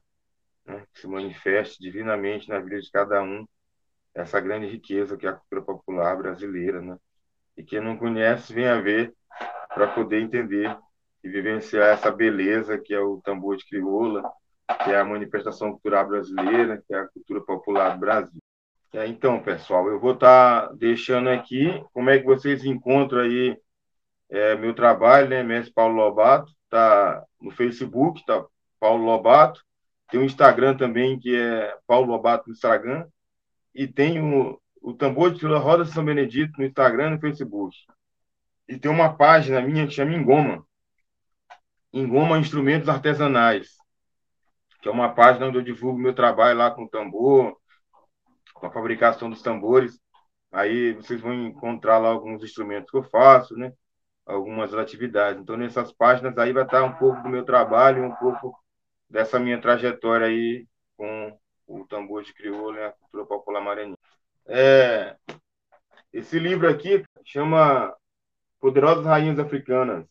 [0.65, 0.86] né?
[0.93, 3.47] que se manifeste divinamente na vida de cada um
[4.13, 6.97] essa grande riqueza que é a cultura popular brasileira, né?
[7.58, 9.14] E quem não conhece, venha ver
[9.74, 10.78] para poder entender
[11.24, 14.24] e vivenciar essa beleza que é o tambor de crioula,
[14.84, 18.39] que é a manifestação cultural brasileira, que é a cultura popular do Brasil.
[18.93, 23.58] É, então, pessoal, eu vou estar tá deixando aqui como é que vocês encontram aí
[24.30, 28.45] é, meu trabalho, né, mestre Paulo Lobato, tá no Facebook, tá
[28.80, 29.62] Paulo Lobato,
[30.10, 33.05] tem o Instagram também, que é Paulo Lobato no Instagram,
[33.74, 37.76] e tem o, o Tambor de Fila Roda São Benedito no Instagram e no Facebook.
[38.70, 40.66] E tem uma página minha que chama Engoma.
[41.92, 43.68] Engoma Instrumentos Artesanais,
[44.82, 47.58] que é uma página onde eu divulgo meu trabalho lá com tambor,
[48.54, 50.00] com a fabricação dos tambores.
[50.54, 53.74] Aí vocês vão encontrar lá alguns instrumentos que eu faço, né?
[54.26, 55.42] Algumas atividades.
[55.42, 58.58] Então, nessas páginas aí vai estar um pouco do meu trabalho, um pouco
[59.10, 60.66] dessa minha trajetória aí
[60.96, 63.97] com o tambor de crioula e a cultura popular maranhense.
[64.48, 65.16] É,
[66.14, 67.93] esse livro aqui chama
[68.60, 70.06] Poderosas Rainhas Africanas.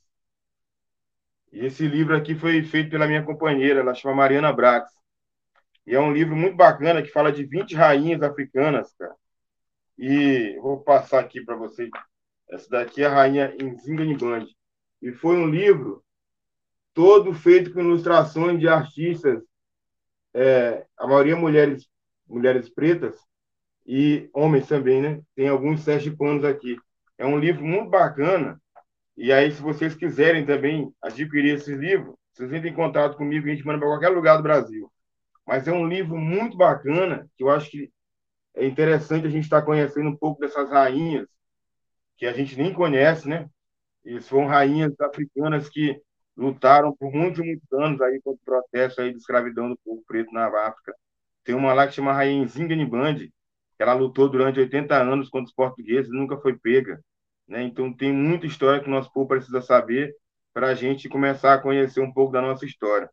[1.52, 4.90] E esse livro aqui foi feito pela minha companheira, ela chama Mariana Brax.
[5.86, 9.14] E é um livro muito bacana que fala de 20 rainhas africanas, cara.
[9.98, 11.88] E vou passar aqui para vocês.
[12.50, 14.54] Essa daqui é a rainha Nzinga Nibande.
[15.00, 16.04] E foi um livro
[16.92, 19.42] todo feito com ilustrações de artistas
[20.34, 21.88] é, a maioria mulheres,
[22.26, 23.18] mulheres pretas
[23.86, 25.20] e homens também, né?
[25.34, 26.76] Tem alguns sergipanos aqui.
[27.16, 28.60] É um livro muito bacana.
[29.16, 33.50] E aí, se vocês quiserem também adquirir esse livro, vocês entrem em contato comigo, a
[33.50, 34.92] gente manda para qualquer lugar do Brasil.
[35.46, 37.90] Mas é um livro muito bacana, que eu acho que
[38.54, 41.28] é interessante a gente estar tá conhecendo um pouco dessas rainhas,
[42.16, 43.48] que a gente nem conhece, né?
[44.04, 46.00] E são rainhas africanas que
[46.36, 50.02] lutaram por muitos e muitos anos aí contra o processo aí de escravidão do povo
[50.06, 50.94] preto na África.
[51.44, 53.32] Tem uma lá que chama Rainha que
[53.78, 57.00] ela lutou durante 80 anos contra os portugueses nunca foi pega.
[57.46, 57.62] Né?
[57.62, 60.14] Então tem muita história que o nosso povo precisa saber
[60.52, 63.10] para a gente começar a conhecer um pouco da nossa história.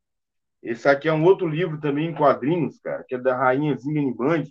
[0.62, 4.44] Esse aqui é um outro livro também em quadrinhos, cara, que é da Rainha Zinga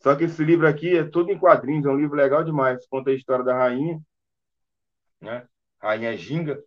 [0.00, 2.86] Só que esse livro aqui é todo em quadrinhos, é um livro legal demais.
[2.86, 3.98] Conta a história da rainha,
[5.20, 5.46] né?
[5.80, 6.62] Rainha Ginga,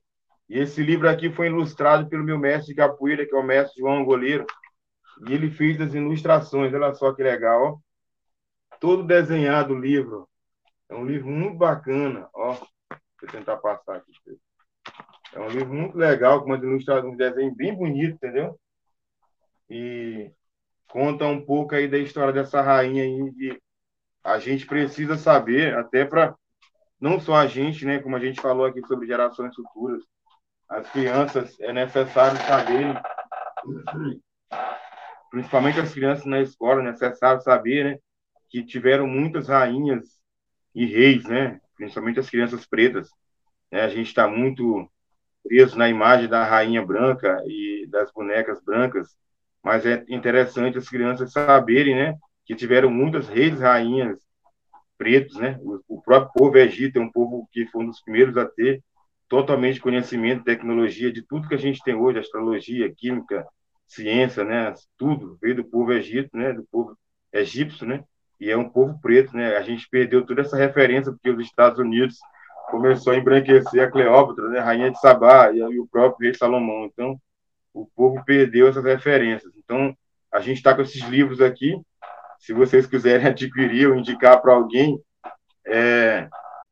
[0.52, 3.80] e esse livro aqui foi ilustrado pelo meu mestre de capoeira, que é o mestre
[3.80, 4.46] João Goleiro.
[5.26, 7.78] E ele fez as ilustrações, olha só que legal, ó.
[8.82, 10.28] Todo desenhado o livro.
[10.90, 12.54] É um livro muito bacana, ó.
[12.54, 12.68] Deixa
[13.22, 14.12] eu tentar passar aqui.
[15.34, 18.60] É um livro muito legal, com umas ilustrações, um desenho bem bonito, entendeu?
[19.70, 20.32] E
[20.88, 23.62] conta um pouco aí da história dessa rainha aí.
[24.24, 26.36] A gente precisa saber, até para
[27.00, 30.04] não só a gente, né, como a gente falou aqui sobre gerações futuras,
[30.68, 33.00] as crianças é necessário saber,
[35.30, 38.00] principalmente as crianças na escola, é necessário saber, né,
[38.52, 40.20] que tiveram muitas rainhas
[40.76, 43.10] e reis, né, principalmente as crianças pretas.
[43.72, 44.88] Né, a gente está muito
[45.44, 49.18] preso na imagem da rainha branca e das bonecas brancas,
[49.64, 54.20] mas é interessante as crianças saberem, né, que tiveram muitas reis rainhas
[54.98, 55.58] pretos, né?
[55.62, 58.84] O, o próprio povo egito é um povo que foi um dos primeiros a ter
[59.28, 63.48] totalmente conhecimento, tecnologia, de tudo que a gente tem hoje, astrologia, química,
[63.88, 64.72] ciência, né?
[65.00, 66.54] Tudo veio do povo egito, né?
[66.54, 66.96] Do povo
[67.34, 68.04] egípcio, né?
[68.42, 69.56] E é um povo preto, né?
[69.56, 72.18] A gente perdeu toda essa referência porque os Estados Unidos
[72.72, 74.60] começou a embranquecer a Cleópatra, né?
[74.60, 76.86] Rainha de Sabá e o próprio rei Salomão.
[76.86, 77.22] Então,
[77.72, 79.54] o povo perdeu essas referências.
[79.56, 79.96] Então,
[80.34, 81.80] a gente está com esses livros aqui.
[82.40, 85.00] Se vocês quiserem adquirir ou indicar para alguém,
[85.68, 86.28] é,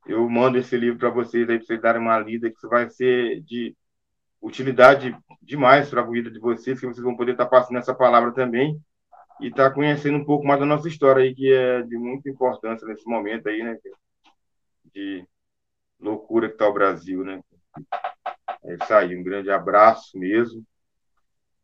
[0.07, 2.89] eu mando esse livro para vocês aí para vocês darem uma lida que isso vai
[2.89, 3.75] ser de
[4.41, 7.93] utilidade demais para a vida de vocês, que vocês vão poder estar tá passando essa
[7.93, 8.81] palavra também
[9.39, 12.29] e estar tá conhecendo um pouco mais da nossa história aí, que é de muita
[12.29, 13.77] importância nesse momento aí, né?
[14.93, 15.25] De
[15.99, 17.41] loucura que está o Brasil, né?
[18.63, 20.63] É isso aí, um grande abraço mesmo.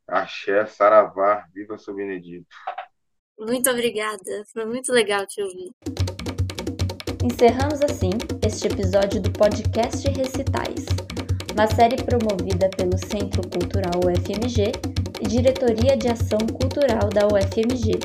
[0.07, 2.47] Axé, Saravá, viva São Benedito.
[3.37, 5.71] Muito obrigada, foi muito legal te ouvir.
[7.23, 8.11] Encerramos assim
[8.45, 10.85] este episódio do podcast Recitais,
[11.55, 14.73] uma série promovida pelo Centro Cultural UFMG
[15.21, 17.97] e Diretoria de Ação Cultural da UFMG.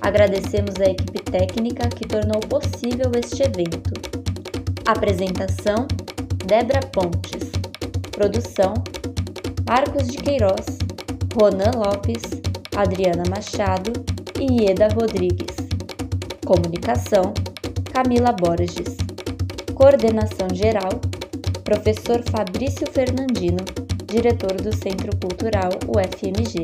[0.00, 3.92] Agradecemos a equipe técnica que tornou possível este evento.
[4.84, 5.86] Apresentação:
[6.44, 7.52] Débora Pontes.
[8.10, 8.74] Produção:
[9.64, 10.66] Marcos de Queiroz,
[11.40, 12.22] Ronan Lopes,
[12.76, 13.92] Adriana Machado
[14.40, 15.54] e Ieda Rodrigues.
[16.44, 17.32] Comunicação:
[17.92, 18.96] Camila Borges.
[19.72, 21.00] Coordenação geral:
[21.66, 23.64] Professor Fabrício Fernandino,
[24.06, 26.62] diretor do Centro Cultural UFMG.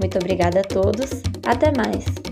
[0.00, 2.29] Muito obrigada a todos, até mais!